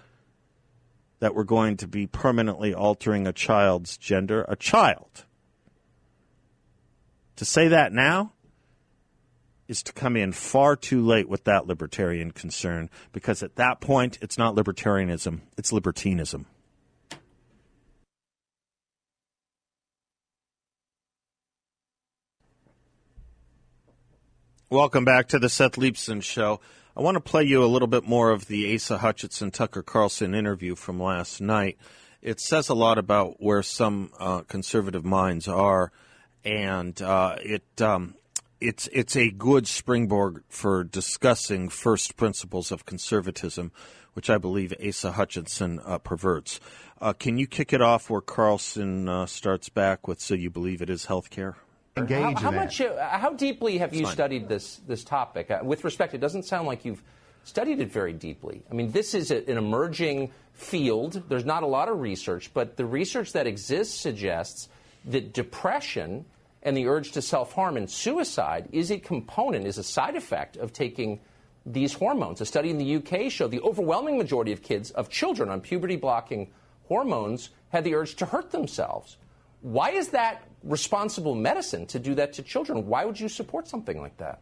that 1.20 1.34
we're 1.34 1.44
going 1.44 1.76
to 1.78 1.86
be 1.86 2.06
permanently 2.06 2.74
altering 2.74 3.26
a 3.26 3.32
child's 3.32 3.96
gender, 3.96 4.44
a 4.48 4.56
child. 4.56 5.26
To 7.40 7.46
say 7.46 7.68
that 7.68 7.94
now 7.94 8.34
is 9.66 9.82
to 9.84 9.94
come 9.94 10.14
in 10.14 10.32
far 10.32 10.76
too 10.76 11.00
late 11.00 11.26
with 11.26 11.44
that 11.44 11.66
libertarian 11.66 12.32
concern 12.32 12.90
because 13.12 13.42
at 13.42 13.56
that 13.56 13.80
point 13.80 14.18
it's 14.20 14.36
not 14.36 14.54
libertarianism, 14.54 15.40
it's 15.56 15.72
libertinism. 15.72 16.44
Welcome 24.68 25.06
back 25.06 25.28
to 25.28 25.38
the 25.38 25.48
Seth 25.48 25.76
Leibsohn 25.76 26.22
Show. 26.22 26.60
I 26.94 27.00
want 27.00 27.14
to 27.14 27.20
play 27.20 27.44
you 27.44 27.64
a 27.64 27.72
little 27.72 27.88
bit 27.88 28.04
more 28.04 28.32
of 28.32 28.48
the 28.48 28.74
Asa 28.74 28.98
Hutchinson 28.98 29.50
Tucker 29.50 29.82
Carlson 29.82 30.34
interview 30.34 30.74
from 30.74 31.00
last 31.00 31.40
night. 31.40 31.78
It 32.20 32.38
says 32.38 32.68
a 32.68 32.74
lot 32.74 32.98
about 32.98 33.42
where 33.42 33.62
some 33.62 34.10
uh, 34.20 34.42
conservative 34.42 35.06
minds 35.06 35.48
are, 35.48 35.90
and 36.44 37.00
uh, 37.02 37.36
it 37.40 37.64
um, 37.80 38.14
it's 38.60 38.88
it's 38.92 39.16
a 39.16 39.30
good 39.30 39.66
springboard 39.66 40.44
for 40.48 40.84
discussing 40.84 41.68
first 41.68 42.16
principles 42.16 42.70
of 42.70 42.86
conservatism, 42.86 43.72
which 44.14 44.30
I 44.30 44.38
believe 44.38 44.74
Asa 44.86 45.12
Hutchinson 45.12 45.80
uh, 45.84 45.98
perverts. 45.98 46.60
Uh, 47.00 47.12
can 47.14 47.38
you 47.38 47.46
kick 47.46 47.72
it 47.72 47.80
off 47.80 48.10
where 48.10 48.20
Carlson 48.20 49.08
uh, 49.08 49.26
starts 49.26 49.68
back 49.68 50.06
with 50.06 50.20
"So 50.20 50.34
you 50.34 50.50
believe 50.50 50.82
it 50.82 50.90
is 50.90 51.06
health 51.06 51.30
care"? 51.30 51.56
engage 51.96 52.38
how, 52.38 52.40
how 52.40 52.50
much, 52.50 52.80
uh, 52.80 53.08
how 53.08 53.32
deeply 53.32 53.78
have 53.78 53.94
you 53.94 54.04
fine. 54.04 54.12
studied 54.12 54.48
this 54.48 54.80
this 54.86 55.04
topic? 55.04 55.50
Uh, 55.50 55.60
with 55.62 55.84
respect, 55.84 56.14
it 56.14 56.18
doesn't 56.18 56.44
sound 56.44 56.66
like 56.66 56.84
you've 56.84 57.02
studied 57.44 57.80
it 57.80 57.90
very 57.90 58.12
deeply. 58.12 58.62
I 58.70 58.74
mean, 58.74 58.92
this 58.92 59.14
is 59.14 59.30
a, 59.30 59.48
an 59.50 59.56
emerging 59.58 60.32
field. 60.52 61.22
There's 61.28 61.44
not 61.44 61.62
a 61.62 61.66
lot 61.66 61.88
of 61.88 62.00
research, 62.00 62.52
but 62.52 62.76
the 62.76 62.84
research 62.84 63.32
that 63.32 63.46
exists 63.46 63.98
suggests 63.98 64.68
that 65.06 65.32
depression 65.32 66.24
and 66.62 66.76
the 66.76 66.86
urge 66.86 67.12
to 67.12 67.22
self 67.22 67.52
harm 67.52 67.76
and 67.76 67.90
suicide 67.90 68.68
is 68.72 68.90
a 68.90 68.98
component, 68.98 69.66
is 69.66 69.78
a 69.78 69.82
side 69.82 70.16
effect 70.16 70.56
of 70.56 70.72
taking 70.72 71.20
these 71.66 71.92
hormones. 71.92 72.40
A 72.40 72.46
study 72.46 72.70
in 72.70 72.78
the 72.78 72.96
UK 72.96 73.30
showed 73.30 73.50
the 73.50 73.60
overwhelming 73.60 74.18
majority 74.18 74.52
of 74.52 74.62
kids, 74.62 74.90
of 74.92 75.08
children 75.08 75.48
on 75.48 75.60
puberty 75.60 75.96
blocking 75.96 76.50
hormones, 76.88 77.50
had 77.70 77.84
the 77.84 77.94
urge 77.94 78.16
to 78.16 78.26
hurt 78.26 78.50
themselves. 78.50 79.16
Why 79.62 79.90
is 79.90 80.08
that 80.08 80.42
responsible 80.62 81.34
medicine 81.34 81.86
to 81.86 81.98
do 81.98 82.14
that 82.14 82.32
to 82.34 82.42
children? 82.42 82.86
Why 82.86 83.04
would 83.04 83.20
you 83.20 83.28
support 83.28 83.68
something 83.68 84.00
like 84.00 84.16
that? 84.18 84.40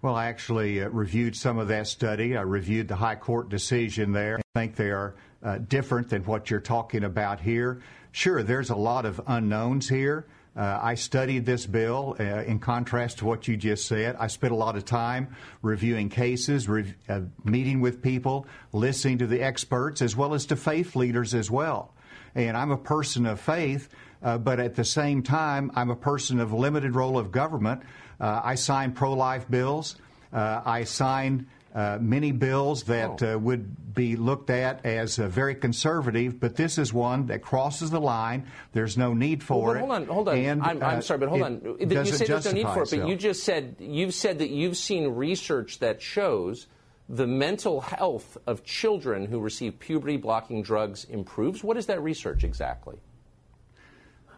Well, 0.00 0.16
I 0.16 0.26
actually 0.26 0.82
uh, 0.82 0.88
reviewed 0.88 1.36
some 1.36 1.58
of 1.58 1.68
that 1.68 1.86
study. 1.86 2.36
I 2.36 2.40
reviewed 2.40 2.88
the 2.88 2.96
High 2.96 3.14
Court 3.14 3.48
decision 3.48 4.12
there. 4.12 4.38
I 4.38 4.58
think 4.58 4.74
they 4.74 4.90
are 4.90 5.14
uh, 5.42 5.58
different 5.58 6.08
than 6.08 6.24
what 6.24 6.50
you're 6.50 6.60
talking 6.60 7.04
about 7.04 7.40
here. 7.40 7.82
Sure, 8.12 8.42
there's 8.42 8.70
a 8.70 8.76
lot 8.76 9.06
of 9.06 9.20
unknowns 9.26 9.88
here. 9.88 10.26
Uh, 10.54 10.78
I 10.82 10.96
studied 10.96 11.46
this 11.46 11.64
bill 11.64 12.14
uh, 12.20 12.22
in 12.22 12.58
contrast 12.58 13.18
to 13.18 13.24
what 13.24 13.48
you 13.48 13.56
just 13.56 13.86
said. 13.86 14.16
I 14.18 14.26
spent 14.26 14.52
a 14.52 14.56
lot 14.56 14.76
of 14.76 14.84
time 14.84 15.34
reviewing 15.62 16.10
cases, 16.10 16.68
re- 16.68 16.94
uh, 17.08 17.20
meeting 17.42 17.80
with 17.80 18.02
people, 18.02 18.46
listening 18.72 19.18
to 19.18 19.26
the 19.26 19.40
experts, 19.40 20.02
as 20.02 20.14
well 20.14 20.34
as 20.34 20.44
to 20.46 20.56
faith 20.56 20.94
leaders 20.94 21.34
as 21.34 21.50
well. 21.50 21.94
And 22.34 22.54
I'm 22.54 22.70
a 22.70 22.76
person 22.76 23.24
of 23.24 23.40
faith, 23.40 23.88
uh, 24.22 24.36
but 24.36 24.60
at 24.60 24.74
the 24.74 24.84
same 24.84 25.22
time, 25.22 25.70
I'm 25.74 25.88
a 25.88 25.96
person 25.96 26.38
of 26.38 26.52
limited 26.52 26.94
role 26.94 27.16
of 27.18 27.32
government. 27.32 27.82
Uh, 28.20 28.42
I 28.44 28.56
sign 28.56 28.92
pro 28.92 29.14
life 29.14 29.48
bills. 29.48 29.96
I 30.34 30.84
sign 30.84 31.46
uh, 31.74 31.98
many 32.00 32.32
bills 32.32 32.84
that 32.84 33.22
Oh. 33.22 33.34
uh, 33.34 33.38
would 33.38 33.94
be 33.94 34.16
looked 34.16 34.50
at 34.50 34.84
as 34.84 35.18
uh, 35.18 35.28
very 35.28 35.54
conservative, 35.54 36.38
but 36.40 36.56
this 36.56 36.78
is 36.78 36.92
one 36.92 37.26
that 37.26 37.42
crosses 37.42 37.90
the 37.90 38.00
line. 38.00 38.46
There's 38.72 38.96
no 38.98 39.14
need 39.14 39.42
for 39.42 39.68
Well, 39.68 39.76
it. 39.76 39.78
hold 39.80 39.92
on, 39.92 40.06
hold 40.06 40.28
on. 40.28 40.36
And, 40.38 40.62
I'm, 40.62 40.82
uh, 40.82 40.86
I'm 40.86 41.02
sorry, 41.02 41.18
but 41.20 41.28
hold 41.28 41.42
on. 41.42 41.76
You 41.80 42.04
say 42.04 42.26
there's 42.26 42.44
no 42.46 42.52
need 42.52 42.68
for 42.68 42.82
it, 42.82 42.90
but 42.90 43.08
you 43.08 43.16
just 43.16 43.44
said 43.44 43.76
you've 43.78 44.14
said 44.14 44.38
that 44.38 44.50
you've 44.50 44.76
seen 44.76 45.08
research 45.14 45.78
that 45.80 46.00
shows 46.02 46.66
the 47.08 47.26
mental 47.26 47.80
health 47.80 48.38
of 48.46 48.64
children 48.64 49.26
who 49.26 49.40
receive 49.40 49.78
puberty 49.78 50.16
blocking 50.16 50.62
drugs 50.62 51.04
improves. 51.04 51.62
What 51.62 51.76
is 51.76 51.86
that 51.86 52.02
research 52.02 52.44
exactly? 52.44 52.96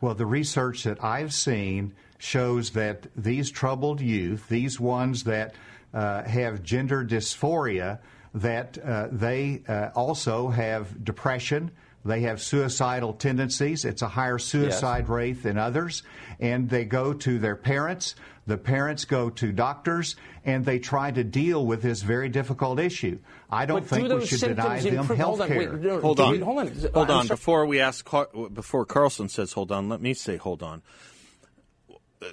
Well, 0.01 0.15
the 0.15 0.27
research 0.27 0.83
that 0.85 1.03
I've 1.03 1.33
seen 1.33 1.95
shows 2.19 2.71
that 2.71 3.07
these 3.17 3.51
troubled 3.51 4.01
youth, 4.01 4.49
these 4.49 4.81
ones 4.81 5.25
that 5.25 5.51
uh, 5.51 5.55
have 5.95 6.63
gender 6.63 7.05
dysphoria, 7.05 8.01
that 8.35 8.79
uh, 8.79 9.09
they 9.13 9.63
uh, 9.69 9.91
also 9.95 10.49
have 10.49 11.05
depression. 11.05 11.71
They 12.05 12.21
have 12.23 12.43
suicidal 12.43 13.15
tendencies. 13.15 13.85
It's 13.87 14.03
a 14.03 14.09
higher 14.09 14.39
suicide 14.39 15.09
rate 15.09 15.43
than 15.43 15.57
others. 15.57 16.03
And 16.39 16.69
they 16.69 16.85
go 16.85 17.15
to 17.15 17.39
their 17.39 17.57
parents. 17.57 18.15
The 18.47 18.59
parents 18.59 19.07
go 19.07 19.31
to 19.31 19.53
doctors, 19.53 20.17
and 20.45 20.67
they 20.67 20.79
try 20.79 21.11
to 21.11 21.25
deal 21.25 21.65
with 21.65 21.81
this 21.81 22.03
very 22.03 22.29
difficult 22.29 22.79
issue. 22.79 23.19
I 23.51 23.65
don't 23.65 23.81
But 23.81 23.89
think 23.89 24.09
do 24.09 24.17
we 24.17 24.27
should 24.27 24.41
deny 24.41 24.81
them 24.81 24.99
improve? 24.99 25.17
health 25.19 25.39
Hold 25.39 25.51
on, 25.51 25.57
wait, 25.57 25.69
care. 25.71 25.77
no, 25.79 26.01
Hold 26.03 26.19
wait, 26.19 26.27
on. 26.27 26.41
hold 26.43 26.59
on. 26.59 26.67
Hold 26.93 27.11
on. 27.11 27.27
sorry. 27.27 27.37
Before 27.37 27.65
we 27.65 27.81
ask, 27.81 28.05
Car- 28.05 28.29
before 28.53 28.85
Carlson 28.85 29.31
says 29.31 29.55
hold 29.55 29.73
on, 29.73 29.89
let 29.89 30.03
me 30.03 30.13
say 30.13 30.37
hold 30.37 30.63
on. 30.63 30.83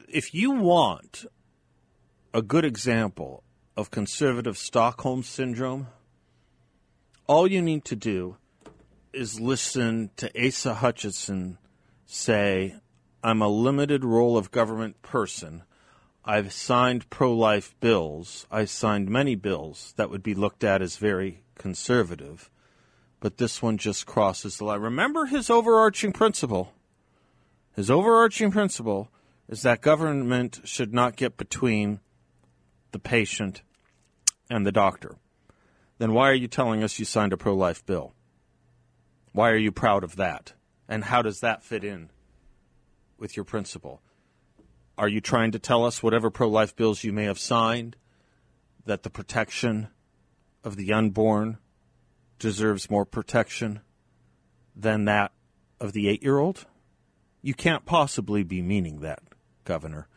If 0.10 0.34
you 0.34 0.52
want 0.52 1.26
a 2.34 2.42
good 2.42 2.66
example 2.66 3.44
of 3.76 3.92
conservative 3.92 4.58
Stockholm 4.58 5.24
syndrome, 5.24 5.88
all 7.28 7.48
you 7.48 7.62
need 7.62 7.86
to 7.86 7.96
do 7.96 8.38
is 9.14 9.40
listen 9.40 10.12
to 10.18 10.32
Asa 10.48 10.76
Hutchinson 10.76 11.58
say, 12.06 12.76
I'm 13.24 13.42
a 13.42 13.48
limited 13.48 14.04
role 14.04 14.38
of 14.38 14.52
government 14.52 15.02
person. 15.02 15.64
I've 16.26 16.54
signed 16.54 17.10
pro 17.10 17.34
life 17.34 17.76
bills. 17.80 18.46
I 18.52 18.66
signed 18.66 19.10
many 19.10 19.36
bills 19.36 19.94
that 19.98 20.10
would 20.10 20.24
be 20.24 20.34
looked 20.34 20.64
at 20.64 20.82
as 20.82 20.98
very 20.98 21.44
conservative 21.56 22.50
but 23.22 23.38
this 23.38 23.62
one 23.62 23.78
just 23.78 24.06
crosses 24.06 24.58
the 24.58 24.66
line. 24.66 24.82
Remember 24.82 25.28
his 25.28 25.50
overarching 25.50 26.12
principle. 26.12 26.74
His 27.74 27.90
overarching 27.90 28.52
principle 28.52 29.10
is 29.48 29.62
that 29.62 29.80
government 29.80 30.60
should 30.66 30.94
not 30.94 31.16
get 31.16 31.38
between 31.38 32.02
the 32.92 33.00
patient 33.00 33.62
and 34.50 34.66
the 34.66 34.72
doctor. 34.72 35.18
Then 35.98 36.14
why 36.14 36.30
are 36.30 36.36
you 36.36 36.48
telling 36.48 36.84
us 36.84 37.00
you 37.00 37.06
signed 37.06 37.34
a 37.34 37.38
pro 37.38 37.56
life 37.56 37.86
bill? 37.86 38.14
Why 39.34 39.50
are 39.52 39.58
you 39.58 39.72
proud 39.72 40.04
of 40.04 40.16
that? 40.18 40.54
And 40.88 41.06
how 41.06 41.22
does 41.22 41.40
that 41.40 41.64
fit 41.64 41.84
in 41.84 42.10
with 43.18 43.38
your 43.38 43.46
principle? 43.46 44.02
Are 44.98 45.08
you 45.08 45.22
trying 45.22 45.52
to 45.52 45.60
tell 45.60 45.86
us 45.86 46.04
whatever 46.04 46.30
pro 46.30 46.50
life 46.50 46.76
bills 46.76 47.04
you 47.04 47.14
may 47.14 47.26
have 47.26 47.40
signed 47.40 47.96
that 48.86 49.04
the 49.04 49.10
protection 49.10 49.88
of 50.64 50.76
the 50.76 50.92
unborn 50.92 51.58
deserves 52.40 52.90
more 52.90 53.06
protection 53.06 53.82
than 54.76 55.06
that 55.06 55.32
of 55.80 55.94
the 55.94 56.10
eight 56.10 56.24
year 56.24 56.38
old? 56.38 56.66
You 57.42 57.54
can't 57.54 57.86
possibly 57.86 58.44
be 58.44 58.62
meaning 58.62 59.00
that, 59.00 59.24
Governor. 59.64 60.08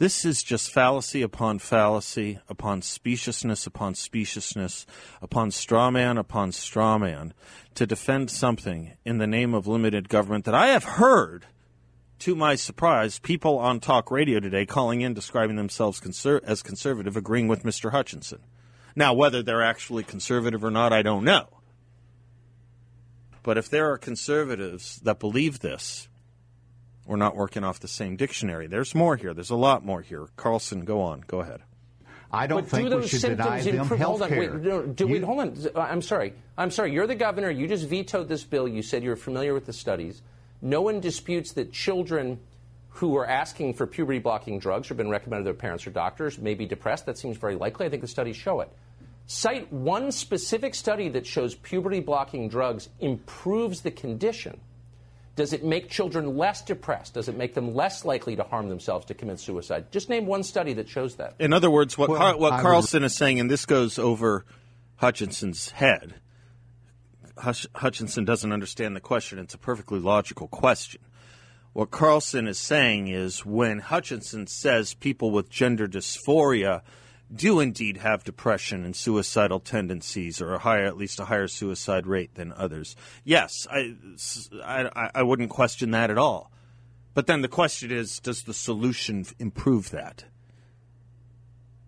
This 0.00 0.24
is 0.24 0.42
just 0.42 0.72
fallacy 0.72 1.20
upon 1.20 1.58
fallacy, 1.58 2.38
upon 2.48 2.80
speciousness 2.80 3.66
upon 3.66 3.92
speciousness, 3.92 4.86
upon 5.20 5.50
straw 5.50 5.90
man 5.90 6.16
upon 6.16 6.52
straw 6.52 6.96
man, 6.96 7.34
to 7.74 7.86
defend 7.86 8.30
something 8.30 8.92
in 9.04 9.18
the 9.18 9.26
name 9.26 9.52
of 9.52 9.66
limited 9.66 10.08
government 10.08 10.46
that 10.46 10.54
I 10.54 10.68
have 10.68 10.84
heard, 10.84 11.44
to 12.20 12.34
my 12.34 12.54
surprise, 12.54 13.18
people 13.18 13.58
on 13.58 13.78
talk 13.78 14.10
radio 14.10 14.40
today 14.40 14.64
calling 14.64 15.02
in 15.02 15.12
describing 15.12 15.56
themselves 15.56 16.00
conser- 16.00 16.42
as 16.44 16.62
conservative, 16.62 17.14
agreeing 17.14 17.46
with 17.46 17.64
Mr. 17.64 17.90
Hutchinson. 17.90 18.40
Now, 18.96 19.12
whether 19.12 19.42
they're 19.42 19.62
actually 19.62 20.04
conservative 20.04 20.64
or 20.64 20.70
not, 20.70 20.94
I 20.94 21.02
don't 21.02 21.24
know. 21.24 21.48
But 23.42 23.58
if 23.58 23.68
there 23.68 23.92
are 23.92 23.98
conservatives 23.98 24.98
that 25.00 25.20
believe 25.20 25.60
this, 25.60 26.08
we're 27.10 27.16
not 27.16 27.34
working 27.34 27.64
off 27.64 27.80
the 27.80 27.88
same 27.88 28.14
dictionary. 28.14 28.68
There's 28.68 28.94
more 28.94 29.16
here. 29.16 29.34
There's 29.34 29.50
a 29.50 29.56
lot 29.56 29.84
more 29.84 30.00
here. 30.00 30.28
Carlson, 30.36 30.84
go 30.84 31.02
on. 31.02 31.24
Go 31.26 31.40
ahead. 31.40 31.60
I 32.30 32.46
don't 32.46 32.60
but 32.60 32.70
think 32.70 32.88
do 32.88 32.98
we 32.98 33.08
should 33.08 33.22
deny 33.22 33.60
them 33.60 33.80
improve? 33.80 33.98
health 33.98 34.20
Hold 34.20 34.32
on, 34.32 34.38
wait, 34.38 34.50
care. 34.50 34.58
no, 34.60 34.86
do, 34.86 35.08
wait, 35.08 35.24
hold 35.24 35.40
on. 35.40 35.56
Uh, 35.74 35.80
I'm 35.80 36.02
sorry. 36.02 36.34
I'm 36.56 36.70
sorry. 36.70 36.92
You're 36.92 37.08
the 37.08 37.16
governor. 37.16 37.50
You 37.50 37.66
just 37.66 37.88
vetoed 37.88 38.28
this 38.28 38.44
bill. 38.44 38.68
You 38.68 38.82
said 38.82 39.02
you're 39.02 39.16
familiar 39.16 39.52
with 39.52 39.66
the 39.66 39.72
studies. 39.72 40.22
No 40.62 40.82
one 40.82 41.00
disputes 41.00 41.54
that 41.54 41.72
children 41.72 42.38
who 42.90 43.16
are 43.16 43.26
asking 43.26 43.74
for 43.74 43.88
puberty 43.88 44.20
blocking 44.20 44.60
drugs 44.60 44.88
or 44.88 44.94
been 44.94 45.10
recommended 45.10 45.42
to 45.42 45.46
their 45.46 45.54
parents 45.54 45.84
or 45.88 45.90
doctors 45.90 46.38
may 46.38 46.54
be 46.54 46.64
depressed. 46.64 47.06
That 47.06 47.18
seems 47.18 47.38
very 47.38 47.56
likely. 47.56 47.86
I 47.86 47.88
think 47.88 48.02
the 48.02 48.08
studies 48.08 48.36
show 48.36 48.60
it. 48.60 48.70
Cite 49.26 49.72
one 49.72 50.12
specific 50.12 50.76
study 50.76 51.08
that 51.08 51.26
shows 51.26 51.56
puberty 51.56 51.98
blocking 51.98 52.48
drugs 52.48 52.88
improves 53.00 53.80
the 53.80 53.90
condition. 53.90 54.60
Does 55.40 55.54
it 55.54 55.64
make 55.64 55.88
children 55.88 56.36
less 56.36 56.60
depressed? 56.60 57.14
Does 57.14 57.26
it 57.26 57.34
make 57.34 57.54
them 57.54 57.74
less 57.74 58.04
likely 58.04 58.36
to 58.36 58.42
harm 58.42 58.68
themselves 58.68 59.06
to 59.06 59.14
commit 59.14 59.40
suicide? 59.40 59.90
Just 59.90 60.10
name 60.10 60.26
one 60.26 60.42
study 60.42 60.74
that 60.74 60.86
shows 60.86 61.14
that. 61.14 61.34
In 61.38 61.54
other 61.54 61.70
words, 61.70 61.96
what, 61.96 62.10
Well, 62.10 62.18
Car- 62.18 62.36
what 62.36 62.52
I 62.52 62.56
would- 62.56 62.62
Carlson 62.62 63.04
is 63.04 63.14
saying, 63.14 63.40
and 63.40 63.50
this 63.50 63.64
goes 63.64 63.98
over 63.98 64.44
Hutchinson's 64.96 65.70
head. 65.70 66.16
Hutch- 67.38 67.66
Hutchinson 67.74 68.26
doesn't 68.26 68.52
understand 68.52 68.94
the 68.94 69.00
question. 69.00 69.38
It's 69.38 69.54
a 69.54 69.58
perfectly 69.58 69.98
logical 69.98 70.46
question. 70.46 71.00
What 71.72 71.90
Carlson 71.90 72.46
is 72.46 72.58
saying 72.58 73.08
is 73.08 73.46
when 73.46 73.78
Hutchinson 73.78 74.46
says 74.46 74.92
people 74.92 75.30
with 75.30 75.48
gender 75.48 75.86
dysphoria 75.88 76.82
do 77.34 77.60
indeed 77.60 77.98
have 77.98 78.24
depression 78.24 78.84
and 78.84 78.94
suicidal 78.94 79.60
tendencies 79.60 80.40
or 80.40 80.54
a 80.54 80.58
higher, 80.58 80.84
at 80.84 80.96
least 80.96 81.20
a 81.20 81.26
higher 81.26 81.46
suicide 81.46 82.06
rate 82.06 82.34
than 82.34 82.52
others. 82.52 82.96
Yes, 83.24 83.66
I, 83.70 83.94
I, 84.64 85.10
I 85.14 85.22
wouldn't 85.22 85.50
question 85.50 85.92
that 85.92 86.10
at 86.10 86.18
all. 86.18 86.50
But 87.14 87.26
then 87.26 87.42
the 87.42 87.48
question 87.48 87.90
is, 87.90 88.18
does 88.20 88.42
the 88.42 88.54
solution 88.54 89.24
improve 89.38 89.90
that? 89.90 90.24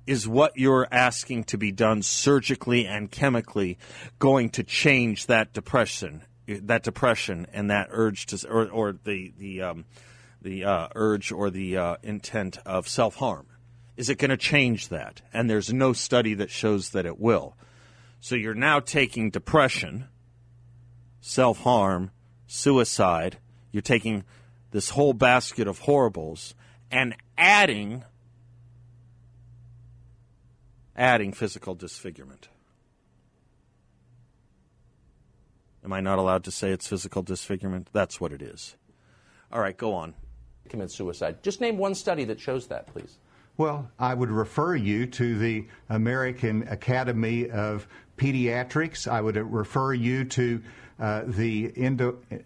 Is 0.04 0.26
what 0.26 0.52
you're 0.56 0.88
asking 0.90 1.44
to 1.44 1.58
be 1.58 1.70
done 1.70 2.02
surgically 2.02 2.86
and 2.86 3.10
chemically 3.10 3.78
going 4.18 4.50
to 4.50 4.64
change 4.64 5.26
that 5.26 5.52
depression, 5.52 6.24
that 6.48 6.82
depression 6.82 7.46
and 7.52 7.70
that 7.70 7.86
urge 7.90 8.26
to, 8.26 8.48
or, 8.48 8.68
or 8.68 8.92
the 8.92 9.32
the 9.38 9.62
um, 9.62 9.84
the 10.42 10.64
uh, 10.64 10.88
urge 10.96 11.30
or 11.30 11.50
the 11.50 11.76
uh, 11.76 11.96
intent 12.02 12.58
of 12.66 12.88
self 12.88 13.14
harm? 13.14 13.46
Is 13.96 14.08
it 14.08 14.18
going 14.18 14.30
to 14.30 14.36
change 14.36 14.88
that? 14.88 15.22
And 15.32 15.48
there's 15.48 15.72
no 15.72 15.92
study 15.92 16.34
that 16.34 16.50
shows 16.50 16.90
that 16.90 17.06
it 17.06 17.20
will. 17.20 17.56
So 18.20 18.34
you're 18.34 18.54
now 18.54 18.80
taking 18.80 19.30
depression, 19.30 20.08
self 21.20 21.58
harm, 21.58 22.10
suicide. 22.46 23.38
You're 23.70 23.82
taking 23.82 24.24
this 24.70 24.90
whole 24.90 25.12
basket 25.12 25.68
of 25.68 25.80
horribles 25.80 26.54
and 26.90 27.14
adding 27.36 28.04
adding 30.94 31.32
physical 31.32 31.74
disfigurement. 31.74 32.48
Am 35.84 35.92
I 35.92 36.00
not 36.00 36.18
allowed 36.18 36.44
to 36.44 36.50
say 36.50 36.70
it's 36.70 36.86
physical 36.86 37.22
disfigurement? 37.22 37.88
That's 37.92 38.20
what 38.20 38.32
it 38.32 38.40
is. 38.40 38.76
All 39.50 39.60
right, 39.60 39.76
go 39.76 39.94
on. 39.94 40.14
Commit 40.68 40.92
suicide. 40.92 41.42
Just 41.42 41.60
name 41.60 41.76
one 41.76 41.94
study 41.94 42.24
that 42.24 42.38
shows 42.38 42.68
that, 42.68 42.86
please. 42.86 43.18
Well, 43.62 43.88
I 43.96 44.12
would 44.12 44.32
refer 44.32 44.74
you 44.74 45.06
to 45.06 45.38
the 45.38 45.68
American 45.88 46.66
Academy 46.66 47.48
of 47.48 47.86
Pediatrics. 48.16 49.06
I 49.06 49.20
would 49.20 49.36
refer 49.36 49.94
you 49.94 50.24
to 50.24 50.60
uh, 50.98 51.22
the 51.28 51.68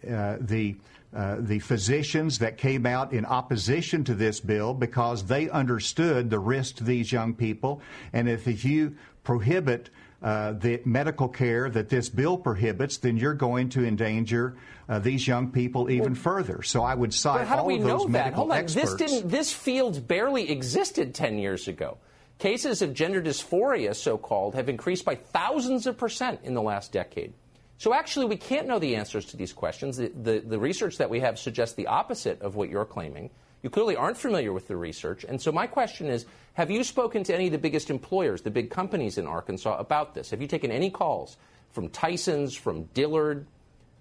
uh, 0.06 0.36
the 0.38 0.76
uh, 1.14 1.36
the 1.38 1.58
physicians 1.60 2.38
that 2.40 2.58
came 2.58 2.84
out 2.84 3.14
in 3.14 3.24
opposition 3.24 4.04
to 4.04 4.14
this 4.14 4.40
bill 4.40 4.74
because 4.74 5.24
they 5.24 5.48
understood 5.48 6.28
the 6.28 6.38
risk 6.38 6.76
to 6.76 6.84
these 6.84 7.10
young 7.10 7.32
people, 7.32 7.80
and 8.12 8.28
if, 8.28 8.46
if 8.46 8.62
you 8.62 8.94
prohibit 9.24 9.88
uh, 10.26 10.52
the 10.58 10.82
medical 10.84 11.28
care 11.28 11.70
that 11.70 11.88
this 11.88 12.08
bill 12.08 12.36
prohibits, 12.36 12.98
then 12.98 13.16
you're 13.16 13.38
going 13.48 13.68
to 13.70 13.86
endanger 13.86 14.56
uh, 14.88 14.98
these 14.98 15.26
young 15.26 15.52
people 15.52 15.88
even 15.88 16.14
further. 16.16 16.62
So 16.62 16.82
I 16.82 16.94
would 16.94 17.14
cite 17.14 17.42
But 17.42 17.46
how 17.46 17.56
do 17.56 17.60
all 17.62 17.66
we 17.68 17.76
of 17.76 17.84
those 17.84 18.02
that? 18.02 18.10
medical 18.10 18.42
Hold 18.42 18.52
on. 18.52 18.58
experts. 18.58 18.94
This 18.96 19.10
didn't. 19.12 19.30
This 19.30 19.52
field 19.52 20.08
barely 20.08 20.50
existed 20.50 21.14
ten 21.14 21.38
years 21.38 21.68
ago. 21.68 21.98
Cases 22.38 22.82
of 22.82 22.92
gender 22.92 23.22
dysphoria, 23.22 23.94
so-called, 23.94 24.56
have 24.56 24.68
increased 24.68 25.04
by 25.04 25.14
thousands 25.14 25.86
of 25.86 25.96
percent 25.96 26.40
in 26.42 26.54
the 26.54 26.62
last 26.62 26.92
decade. 26.92 27.32
So 27.78 27.94
actually, 27.94 28.26
we 28.26 28.36
can't 28.36 28.66
know 28.66 28.78
the 28.78 28.96
answers 28.96 29.26
to 29.26 29.36
these 29.36 29.52
questions. 29.52 29.96
The, 29.96 30.08
the, 30.08 30.40
the 30.40 30.58
research 30.58 30.98
that 30.98 31.08
we 31.08 31.20
have 31.20 31.38
suggests 31.38 31.76
the 31.76 31.86
opposite 31.86 32.42
of 32.42 32.56
what 32.56 32.68
you're 32.68 32.84
claiming. 32.84 33.30
You 33.62 33.70
clearly 33.70 33.96
aren't 33.96 34.16
familiar 34.16 34.52
with 34.52 34.68
the 34.68 34.76
research. 34.76 35.24
And 35.24 35.40
so 35.40 35.50
my 35.50 35.66
question 35.66 36.08
is, 36.08 36.26
have 36.54 36.70
you 36.70 36.84
spoken 36.84 37.24
to 37.24 37.34
any 37.34 37.46
of 37.46 37.52
the 37.52 37.58
biggest 37.58 37.90
employers, 37.90 38.42
the 38.42 38.50
big 38.50 38.70
companies 38.70 39.18
in 39.18 39.26
Arkansas, 39.26 39.78
about 39.78 40.14
this? 40.14 40.30
Have 40.30 40.40
you 40.40 40.46
taken 40.48 40.70
any 40.70 40.90
calls 40.90 41.36
from 41.72 41.88
Tyson's, 41.88 42.54
from 42.54 42.84
Dillard, 42.94 43.46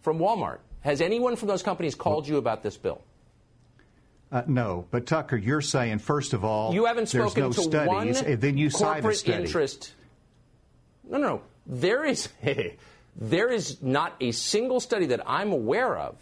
from 0.02 0.20
Walmart? 0.20 0.60
Has 0.82 1.02
anyone 1.02 1.36
from 1.36 1.48
those 1.48 1.63
companies 1.63 1.96
called 1.96 2.28
you 2.28 2.38
about 2.38 2.62
this 2.62 2.78
bill? 2.78 3.02
Uh, 4.32 4.44
no, 4.48 4.86
but 4.91 5.06
Tucker, 5.06 5.38
you're 5.38 5.62
saying 5.62 6.00
first 6.00 6.34
of 6.34 6.44
all, 6.44 6.74
You 6.74 6.86
haven't 6.86 7.10
there's 7.10 7.32
spoken 7.32 7.44
no 7.44 7.52
to 7.54 7.62
studies, 7.62 7.88
one 7.88 8.26
and 8.26 8.41
then 8.41 8.58
you 8.58 8.70
cite 8.70 8.82
a 8.82 9.02
corporate 9.02 9.18
study. 9.18 9.44
interest. 9.44 9.94
No, 11.10 11.18
no, 11.18 11.28
no. 11.28 11.41
There 11.65 12.04
is 12.04 12.30
there 13.15 13.50
is 13.52 13.82
not 13.82 14.15
a 14.20 14.32
single 14.32 14.80
study 14.80 15.08
that 15.08 15.22
I'm 15.26 15.52
aware 15.52 15.98
of 15.98 16.15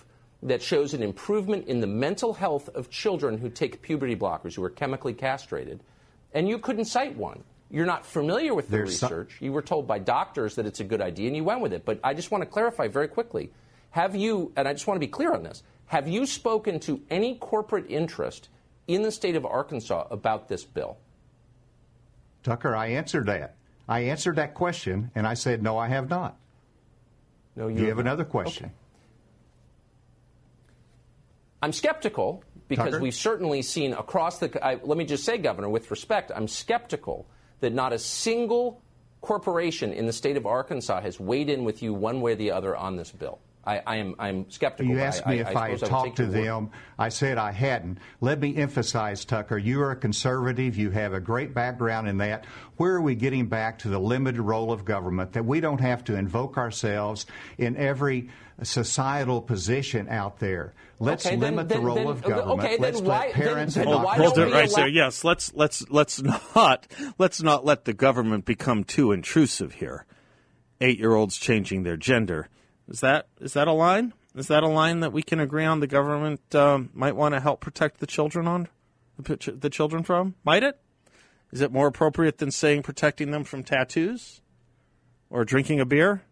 that 0.43 0.61
shows 0.61 0.93
an 0.93 1.01
improvement 1.01 1.67
in 1.67 1.79
the 1.79 1.87
mental 1.87 2.33
health 2.33 2.69
of 2.69 2.89
children 2.89 3.37
who 3.37 3.49
take 3.49 3.81
puberty 3.81 4.15
blockers 4.15 4.55
who 4.55 4.63
are 4.63 4.69
chemically 4.69 5.13
castrated, 5.13 5.79
and 6.33 6.47
you 6.47 6.57
couldn't 6.59 6.85
cite 6.85 7.15
one. 7.17 7.43
You're 7.71 7.85
not 7.85 8.05
familiar 8.05 8.53
with 8.53 8.67
the 8.67 8.77
There's 8.77 8.99
some- 8.99 9.09
research. 9.11 9.37
You 9.39 9.51
were 9.51 9.61
told 9.61 9.87
by 9.87 9.99
doctors 9.99 10.55
that 10.55 10.65
it's 10.65 10.79
a 10.79 10.83
good 10.83 11.01
idea, 11.01 11.27
and 11.27 11.35
you 11.35 11.43
went 11.43 11.61
with 11.61 11.73
it. 11.73 11.85
But 11.85 11.99
I 12.03 12.13
just 12.13 12.29
want 12.29 12.43
to 12.43 12.45
clarify 12.45 12.87
very 12.87 13.07
quickly: 13.07 13.51
Have 13.91 14.15
you? 14.15 14.51
And 14.55 14.67
I 14.67 14.73
just 14.73 14.85
want 14.85 14.95
to 14.97 14.99
be 14.99 15.07
clear 15.11 15.33
on 15.33 15.43
this. 15.43 15.63
Have 15.87 16.07
you 16.07 16.25
spoken 16.25 16.79
to 16.81 17.01
any 17.09 17.35
corporate 17.35 17.85
interest 17.89 18.49
in 18.87 19.01
the 19.01 19.11
state 19.11 19.35
of 19.35 19.45
Arkansas 19.45 20.07
about 20.11 20.49
this 20.49 20.63
bill? 20.63 20.97
Tucker, 22.43 22.75
I 22.75 22.87
answered 22.87 23.25
that. 23.27 23.55
I 23.87 24.01
answered 24.01 24.35
that 24.37 24.53
question, 24.53 25.11
and 25.15 25.25
I 25.27 25.33
said, 25.33 25.61
no, 25.63 25.77
I 25.77 25.87
have 25.87 26.09
not. 26.09 26.37
No, 27.55 27.69
Do 27.69 27.75
you 27.81 27.87
have 27.87 27.97
not. 27.97 28.01
another 28.05 28.25
question? 28.25 28.65
Okay. 28.67 28.73
I'm 31.63 31.71
skeptical 31.71 32.43
because 32.67 32.91
Tucker? 32.91 32.99
we've 32.99 33.15
certainly 33.15 33.61
seen 33.61 33.93
across 33.93 34.39
the. 34.39 34.65
I, 34.65 34.79
let 34.83 34.97
me 34.97 35.05
just 35.05 35.23
say, 35.23 35.37
Governor, 35.37 35.69
with 35.69 35.89
respect, 35.91 36.29
I'm 36.35 36.49
skeptical 36.49 37.25
that 37.61 37.71
not 37.71 37.93
a 37.93 37.99
single 37.99 38.81
corporation 39.21 39.93
in 39.93 40.05
the 40.05 40.11
state 40.11 40.35
of 40.35 40.45
Arkansas 40.45 40.99
has 40.99 41.21
weighed 41.21 41.49
in 41.49 41.63
with 41.63 41.81
you 41.81 41.93
one 41.93 42.19
way 42.19 42.33
or 42.33 42.35
the 42.35 42.51
other 42.51 42.75
on 42.75 42.97
this 42.97 43.11
bill. 43.11 43.39
I, 43.65 43.81
I 43.87 43.95
am 43.97 44.15
I'm 44.19 44.49
skeptical. 44.51 44.91
You 44.93 44.99
asked 44.99 45.23
I- 45.25 45.31
me 45.31 45.37
I- 45.41 45.49
if 45.49 45.55
I 45.55 45.65
I 45.67 45.69
had 45.69 45.79
suppose 45.79 45.91
I 45.91 45.93
would 45.95 46.05
talked 46.05 46.17
to 46.17 46.23
your 46.23 46.31
word. 46.33 46.45
them. 46.45 46.69
I 46.99 47.09
said 47.09 47.37
I 47.37 47.51
hadn't. 47.51 47.97
Let 48.19 48.39
me 48.41 48.55
emphasize, 48.57 49.23
Tucker, 49.25 49.57
you 49.57 49.81
are 49.81 49.91
a 49.91 49.95
conservative. 49.95 50.75
You 50.77 50.91
have 50.91 51.13
a 51.13 51.19
great 51.21 51.53
background 51.53 52.07
in 52.09 52.17
that. 52.17 52.45
Where 52.77 52.93
are 52.95 53.01
we 53.01 53.15
getting 53.15 53.47
back 53.47 53.79
to 53.79 53.87
the 53.89 53.99
limited 53.99 54.41
role 54.41 54.71
of 54.71 54.83
government 54.83 55.33
that 55.33 55.45
we 55.45 55.61
don't 55.61 55.79
have 55.79 56.03
to 56.05 56.15
invoke 56.15 56.57
ourselves 56.57 57.25
in 57.57 57.77
every 57.77 58.29
societal 58.63 59.41
position 59.41 60.09
out 60.09 60.39
there? 60.39 60.73
Let's 60.99 61.25
Okay, 61.25 61.37
limit 61.37 61.69
then- 61.69 61.79
the 61.79 61.85
role 61.85 61.95
then- 61.95 62.07
of 62.07 62.21
government. 62.21 62.59
okay, 62.59 62.77
Let's 62.79 63.01
why- 63.01 63.17
let 63.27 63.33
then- 63.33 63.43
parents 63.47 63.75
then 63.75 63.87
and 63.87 64.03
why 64.03 64.17
Hold 64.17 64.37
it 64.39 64.51
right 64.53 64.69
there. 64.75 64.87
Yes, 64.87 65.23
let's 65.23 65.53
let's 65.53 65.89
let's 65.89 66.21
not 66.55 66.87
let's 67.17 67.41
not 67.41 67.63
let 67.65 67.85
the 67.85 67.93
government 67.93 68.43
become 68.45 68.83
too 68.83 69.11
intrusive 69.13 69.75
here. 69.75 70.05
Eight 70.81 70.99
year 70.99 71.13
olds 71.15 71.37
changing 71.37 71.83
their 71.83 71.97
gender. 71.97 72.49
Is 72.87 72.99
that 72.99 73.27
is 73.39 73.53
that 73.53 73.67
a 73.67 73.71
line? 73.71 74.13
Is 74.35 74.47
that 74.47 74.63
a 74.63 74.67
line 74.67 74.99
that 75.01 75.13
we 75.13 75.23
can 75.23 75.39
agree 75.39 75.65
on? 75.65 75.79
The 75.79 75.87
government 75.87 76.55
um, 76.55 76.89
might 76.93 77.15
want 77.15 77.35
to 77.35 77.39
help 77.39 77.61
protect 77.61 77.99
the 77.99 78.07
children 78.07 78.47
on 78.47 78.67
the, 79.17 79.69
children 79.69 80.03
from. 80.03 80.35
Might 80.43 80.63
it? 80.63 80.79
Is 81.51 81.61
it 81.61 81.71
more 81.71 81.87
appropriate 81.87 82.39
than 82.39 82.49
saying 82.49 82.81
protecting 82.81 83.29
them 83.29 83.43
from 83.43 83.63
tattoos, 83.63 84.41
or 85.29 85.45
drinking 85.45 85.79
a 85.79 85.85
beer, 85.85 86.23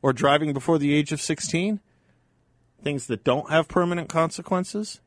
or 0.00 0.12
driving 0.12 0.52
before 0.52 0.78
the 0.78 0.94
age 0.94 1.12
of 1.12 1.20
sixteen? 1.20 1.80
Things 2.82 3.08
that 3.08 3.24
don't 3.24 3.50
have 3.50 3.68
permanent 3.68 4.08
consequences 4.08 5.00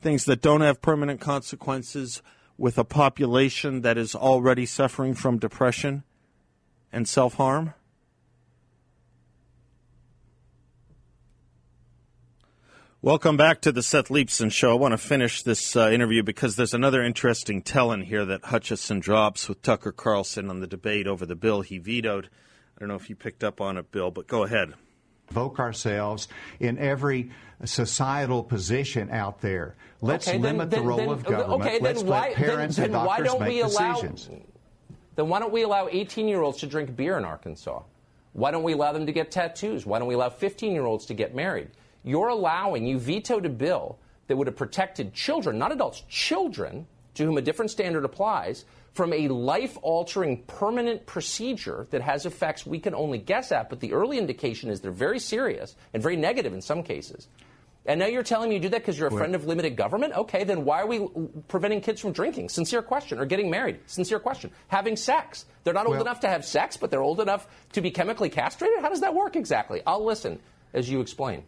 things 0.00 0.24
that 0.24 0.40
don't 0.40 0.60
have 0.62 0.80
permanent 0.80 1.20
consequences 1.20 2.22
with 2.56 2.78
a 2.78 2.84
population 2.84 3.82
that 3.82 3.96
is 3.96 4.14
already 4.14 4.66
suffering 4.66 5.14
from 5.14 5.38
depression 5.38 6.02
and 6.92 7.08
self 7.08 7.34
harm? 7.34 7.74
Welcome 13.02 13.38
back 13.38 13.62
to 13.62 13.72
the 13.72 13.82
Seth 13.82 14.08
Leibsohn 14.08 14.52
Show. 14.52 14.72
I 14.72 14.74
want 14.74 14.92
to 14.92 14.98
finish 14.98 15.42
this 15.42 15.74
uh, 15.74 15.88
interview 15.90 16.22
because 16.22 16.56
there's 16.56 16.74
another 16.74 17.02
interesting 17.02 17.62
tell-in 17.62 18.02
here 18.02 18.26
that 18.26 18.44
Hutchinson 18.44 19.00
drops 19.00 19.48
with 19.48 19.62
Tucker 19.62 19.90
Carlson 19.90 20.50
on 20.50 20.60
the 20.60 20.66
debate 20.66 21.06
over 21.06 21.24
the 21.24 21.34
bill 21.34 21.62
he 21.62 21.78
vetoed. 21.78 22.26
I 22.76 22.80
don't 22.80 22.88
know 22.90 22.96
if 22.96 23.08
you 23.08 23.16
picked 23.16 23.42
up 23.42 23.60
on 23.60 23.78
it, 23.78 23.90
Bill, 23.90 24.10
but 24.10 24.26
go 24.26 24.44
ahead. 24.44 24.74
invoke 25.30 25.58
ourselves 25.60 26.26
in 26.58 26.76
every 26.76 27.30
societal 27.64 28.42
position 28.42 29.08
out 29.10 29.40
there. 29.40 29.76
Let's 30.02 30.26
Okay, 30.28 30.38
limit 30.38 30.70
then- 30.70 30.80
the 30.82 30.86
role 30.86 30.98
then- 30.98 31.08
of 31.08 31.24
government. 31.24 31.62
okay, 31.62 31.78
Let's 31.80 32.02
why- 32.02 32.20
let 32.28 32.34
parents 32.34 32.76
then- 32.76 32.86
and 32.86 32.94
then 32.94 33.00
why 33.00 33.06
doctors 33.18 33.26
don't 33.28 33.40
make 33.40 33.48
we 33.50 33.60
allow- 33.60 33.94
decisions. 33.94 34.28
Then 35.14 35.28
why 35.28 35.38
don't 35.38 35.52
we 35.52 35.62
allow 35.62 35.88
18 35.90 36.26
year 36.28 36.42
olds 36.42 36.58
to 36.58 36.66
drink 36.66 36.94
beer 36.96 37.16
in 37.16 37.24
Arkansas? 37.24 37.80
Why 38.32 38.50
don't 38.50 38.62
we 38.64 38.72
allow 38.72 38.92
them 38.92 39.06
to 39.06 39.12
get 39.12 39.30
tattoos? 39.30 39.86
Why 39.86 39.98
don't 40.00 40.08
we 40.08 40.14
allow 40.14 40.28
15 40.30 40.72
year 40.72 40.84
olds 40.84 41.06
to 41.06 41.14
get 41.14 41.34
married? 41.34 41.68
You're 42.02 42.28
allowing, 42.28 42.86
you 42.86 42.98
vetoed 42.98 43.46
a 43.46 43.50
bill 43.50 43.98
that 44.26 44.36
would 44.36 44.46
have 44.46 44.56
protected 44.56 45.12
children, 45.12 45.58
not 45.58 45.72
adults, 45.72 46.02
children, 46.08 46.86
to 47.14 47.24
whom 47.24 47.36
a 47.36 47.42
different 47.42 47.70
standard 47.70 48.04
applies, 48.04 48.64
from 48.92 49.12
a 49.12 49.28
life 49.28 49.76
altering 49.82 50.42
permanent 50.44 51.06
procedure 51.06 51.86
that 51.90 52.02
has 52.02 52.26
effects 52.26 52.66
we 52.66 52.78
can 52.78 52.94
only 52.94 53.18
guess 53.18 53.52
at, 53.52 53.70
but 53.70 53.80
the 53.80 53.92
early 53.92 54.18
indication 54.18 54.70
is 54.70 54.80
they're 54.80 54.90
very 54.90 55.18
serious 55.18 55.76
and 55.94 56.02
very 56.02 56.16
negative 56.16 56.52
in 56.52 56.60
some 56.60 56.82
cases. 56.82 57.28
And 57.86 57.98
now 57.98 58.06
you're 58.06 58.22
telling 58.22 58.50
me 58.50 58.56
you 58.56 58.60
do 58.60 58.68
that 58.70 58.82
because 58.82 58.98
you're 58.98 59.08
a 59.08 59.12
friend 59.12 59.34
of 59.34 59.46
limited 59.46 59.74
government? 59.74 60.12
Okay, 60.14 60.44
then 60.44 60.64
why 60.64 60.82
are 60.82 60.86
we 60.86 61.08
preventing 61.48 61.80
kids 61.80 62.00
from 62.00 62.12
drinking? 62.12 62.50
Sincere 62.50 62.82
question. 62.82 63.18
Or 63.18 63.24
getting 63.24 63.48
married? 63.48 63.80
Sincere 63.86 64.18
question. 64.18 64.50
Having 64.68 64.96
sex? 64.96 65.46
They're 65.64 65.72
not 65.72 65.86
old 65.86 65.96
Well- 65.96 66.02
enough 66.02 66.20
to 66.20 66.28
have 66.28 66.44
sex, 66.44 66.76
but 66.76 66.90
they're 66.90 67.02
old 67.02 67.20
enough 67.20 67.48
to 67.72 67.80
be 67.80 67.90
chemically 67.90 68.28
castrated? 68.28 68.80
How 68.80 68.90
does 68.90 69.00
that 69.00 69.14
work 69.14 69.34
exactly? 69.34 69.80
I'll 69.86 70.04
listen 70.04 70.40
as 70.74 70.90
you 70.90 71.00
explain. 71.00 71.44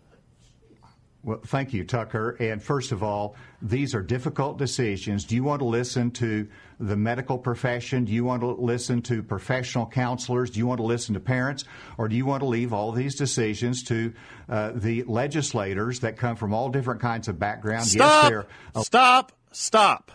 Well, 1.25 1.41
thank 1.47 1.73
you, 1.73 1.85
Tucker. 1.85 2.31
And 2.41 2.61
first 2.61 2.91
of 2.91 3.03
all, 3.03 3.37
these 3.61 3.95
are 3.95 4.03
difficult 4.03 4.59
decisions. 4.59 5.25
Do 5.25 5.37
you 5.37 5.45
want 5.45 5.61
to 5.61 5.67
listen 5.67 6.11
to 6.13 6.49
the 6.81 6.97
medical 6.97 7.39
profession? 7.39 8.05
Do 8.05 8.13
you 8.13 8.25
want 8.25 8.41
to 8.41 8.49
listen 8.49 9.03
to 9.03 9.23
professional 9.23 9.87
counselors? 9.87 10.51
Do 10.51 10.59
you 10.59 10.67
want 10.67 10.79
to 10.79 10.85
listen 10.85 11.15
to 11.15 11.21
parents? 11.21 11.65
Or 11.97 12.09
do 12.09 12.17
you 12.17 12.27
want 12.27 12.41
to 12.41 12.47
leave 12.47 12.73
all 12.73 12.91
these 12.91 13.15
decisions 13.15 13.85
to 13.85 14.13
uh, 14.49 14.73
the 14.75 15.05
legislators 15.05 16.01
that 16.01 16.17
come 16.17 16.35
from 16.35 16.53
all 16.53 16.71
different 16.71 17.01
kinds 17.01 17.29
of 17.29 17.39
backgrounds? 17.39 17.95
Yes, 17.95 18.03
Stop! 18.05 18.29
they're 18.29 18.47
Stop! 18.83 19.33
Stop! 19.53 20.13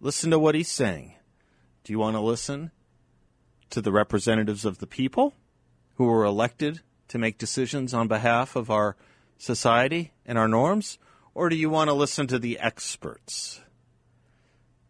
Listen 0.00 0.32
to 0.32 0.38
what 0.38 0.56
he's 0.56 0.70
saying. 0.70 1.14
Do 1.84 1.92
you 1.92 2.00
want 2.00 2.16
to 2.16 2.20
listen 2.20 2.72
to 3.70 3.80
the 3.80 3.92
representatives 3.92 4.64
of 4.64 4.78
the 4.78 4.86
people 4.86 5.34
who 5.94 6.06
were 6.06 6.24
elected 6.24 6.80
to 7.08 7.18
make 7.18 7.38
decisions 7.38 7.94
on 7.94 8.08
behalf 8.08 8.56
of 8.56 8.68
our 8.68 8.96
society 9.38 10.12
and 10.24 10.38
our 10.38 10.48
norms? 10.48 10.98
Or 11.34 11.48
do 11.48 11.56
you 11.56 11.68
want 11.68 11.88
to 11.88 11.94
listen 11.94 12.26
to 12.28 12.38
the 12.38 12.58
experts? 12.58 13.60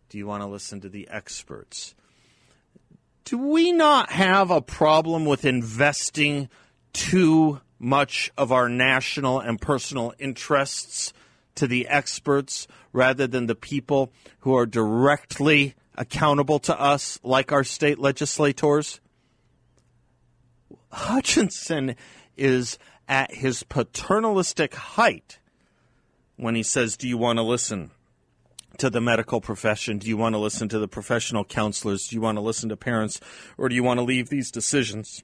Do 0.08 0.18
you 0.18 0.26
want 0.26 0.42
to 0.42 0.46
listen 0.46 0.80
to 0.82 0.88
the 0.88 1.08
experts? 1.10 1.94
Do 3.24 3.38
we 3.38 3.72
not 3.72 4.10
have 4.10 4.50
a 4.50 4.60
problem 4.60 5.24
with 5.24 5.44
investing 5.44 6.48
too 6.92 7.60
much 7.78 8.30
of 8.36 8.52
our 8.52 8.68
national 8.68 9.40
and 9.40 9.60
personal 9.60 10.12
interests 10.18 11.12
to 11.54 11.66
the 11.66 11.88
experts 11.88 12.66
rather 12.92 13.26
than 13.26 13.46
the 13.46 13.54
people 13.54 14.12
who 14.40 14.54
are 14.54 14.66
directly 14.66 15.74
accountable 15.96 16.58
to 16.58 16.78
us, 16.78 17.18
like 17.22 17.50
our 17.50 17.64
state 17.64 17.98
legislators? 17.98 19.00
Hutchinson 20.92 21.96
is 22.36 22.78
at 23.08 23.34
his 23.34 23.62
paternalistic 23.62 24.74
height 24.74 25.38
when 26.36 26.54
he 26.54 26.62
says, 26.62 26.96
Do 26.96 27.08
you 27.08 27.18
want 27.18 27.38
to 27.38 27.42
listen 27.42 27.90
to 28.78 28.90
the 28.90 29.00
medical 29.00 29.40
profession? 29.40 29.98
Do 29.98 30.08
you 30.08 30.16
want 30.16 30.34
to 30.34 30.38
listen 30.38 30.68
to 30.68 30.78
the 30.78 30.88
professional 30.88 31.44
counselors? 31.44 32.08
Do 32.08 32.16
you 32.16 32.20
want 32.20 32.36
to 32.36 32.42
listen 32.42 32.68
to 32.68 32.76
parents? 32.76 33.20
Or 33.56 33.68
do 33.68 33.74
you 33.74 33.82
want 33.82 33.98
to 33.98 34.04
leave 34.04 34.28
these 34.28 34.50
decisions 34.50 35.22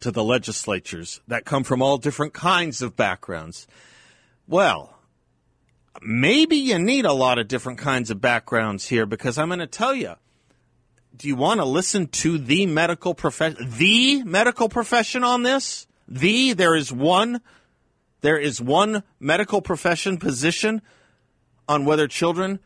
to 0.00 0.10
the 0.10 0.22
legislatures 0.22 1.20
that 1.26 1.44
come 1.44 1.64
from 1.64 1.82
all 1.82 1.98
different 1.98 2.34
kinds 2.34 2.82
of 2.82 2.96
backgrounds? 2.96 3.66
Well, 4.46 4.98
maybe 6.00 6.56
you 6.56 6.78
need 6.78 7.04
a 7.04 7.12
lot 7.12 7.38
of 7.38 7.48
different 7.48 7.78
kinds 7.78 8.10
of 8.10 8.20
backgrounds 8.20 8.88
here 8.88 9.06
because 9.06 9.38
I'm 9.38 9.48
going 9.48 9.58
to 9.58 9.66
tell 9.66 9.94
you. 9.94 10.14
Do 11.16 11.26
you 11.26 11.34
want 11.34 11.58
to 11.58 11.64
listen 11.64 12.06
to 12.06 12.38
the 12.38 12.66
medical 12.66 13.12
profession, 13.12 13.68
the 13.76 14.22
medical 14.22 14.68
profession 14.68 15.24
on 15.24 15.42
this? 15.42 15.87
The 16.08 16.54
there 16.54 16.74
is 16.74 16.90
one, 16.90 17.42
there 18.22 18.38
is 18.38 18.60
one 18.60 19.02
medical 19.20 19.60
profession 19.60 20.16
position 20.16 20.80
on 21.68 21.84
whether 21.84 22.08
children 22.08 22.60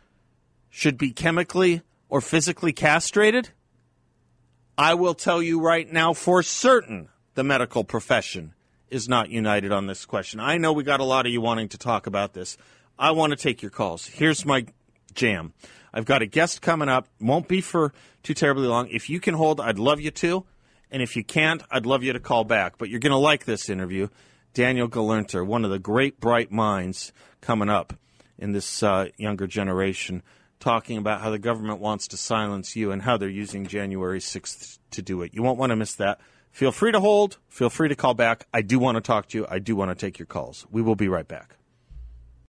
should 0.71 0.97
be 0.97 1.11
chemically 1.11 1.83
or 2.09 2.21
physically 2.21 2.73
castrated? 2.73 3.51
I 4.79 4.95
will 4.95 5.15
tell 5.15 5.43
you 5.43 5.61
right 5.61 5.91
now 5.91 6.13
for 6.13 6.43
certain 6.43 7.09
the 7.35 7.45
medical 7.45 7.85
profession 7.85 8.55
is 8.89 9.09
not 9.09 9.31
united 9.31 9.73
on 9.73 9.87
this 9.87 10.07
question. 10.07 10.39
I 10.39 10.59
know 10.59 10.73
we 10.73 10.85
got 10.85 11.01
a 11.01 11.05
lot 11.05 11.27
of 11.27 11.33
you 11.33 11.41
wanting 11.41 11.69
to 11.71 11.79
talk 11.79 12.07
about 12.07 12.35
this. 12.35 12.57
I 12.99 13.11
want 13.11 13.33
to 13.33 13.37
take 13.37 13.61
your 13.61 13.71
calls. 13.71 14.07
Here's 14.07 14.45
my 14.45 14.67
jam. 15.15 15.53
I've 15.93 16.05
got 16.05 16.23
a 16.23 16.27
guest 16.27 16.63
coming 16.63 16.89
up. 16.89 17.09
Won't 17.21 17.49
be 17.49 17.61
for 17.61 17.93
too 18.23 18.35
terribly 18.35 18.67
long. 18.67 18.89
If 18.89 19.11
you 19.11 19.19
can 19.19 19.35
hold, 19.35 19.61
I'd 19.61 19.79
love 19.79 20.01
you 20.01 20.11
to. 20.11 20.45
And 20.93 21.03
if 21.03 21.17
you 21.17 21.25
can't, 21.25 21.63
I'd 21.71 21.87
love 21.87 22.05
you 22.05 22.13
to 22.13 22.21
call 22.21 22.45
back. 22.45 22.77
But 22.77 22.91
you're 22.91 23.01
going 23.01 23.13
to 23.13 23.17
like 23.17 23.47
this 23.47 23.71
interview. 23.71 24.09
Daniel 24.53 24.89
Gelernter, 24.89 25.45
one 25.45 25.65
of 25.65 25.71
the 25.71 25.79
great 25.79 26.21
bright 26.21 26.53
minds 26.53 27.13
coming 27.41 27.71
up 27.71 27.95
in 28.39 28.53
this 28.53 28.83
uh, 28.83 29.09
younger 29.17 29.47
generation, 29.47 30.23
talking 30.61 30.99
about 30.99 31.23
how 31.23 31.31
the 31.31 31.39
government 31.39 31.81
wants 31.81 32.09
to 32.09 32.19
silence 32.19 32.77
you 32.77 32.93
and 32.93 33.01
how 33.01 33.17
they're 33.17 33.31
using 33.31 33.67
January 33.67 34.21
6th 34.21 34.79
to 34.91 35.01
do 35.01 35.23
it. 35.23 35.33
You 35.33 35.43
won't 35.43 35.59
want 35.59 35.71
to 35.71 35.77
miss 35.77 35.95
that. 35.95 36.21
Feel 36.51 36.71
free 36.71 36.93
to 36.93 37.01
hold. 37.01 37.39
Feel 37.49 37.71
free 37.71 37.89
to 37.89 37.97
call 37.97 38.13
back. 38.13 38.47
I 38.53 38.61
do 38.61 38.79
want 38.79 38.97
to 38.97 39.01
talk 39.01 39.29
to 39.29 39.39
you. 39.39 39.47
I 39.49 39.59
do 39.59 39.75
want 39.75 39.91
to 39.91 39.95
take 39.95 40.19
your 40.19 40.27
calls. 40.27 40.67
We 40.71 40.83
will 40.83 40.97
be 40.97 41.09
right 41.09 41.27
back. 41.27 41.57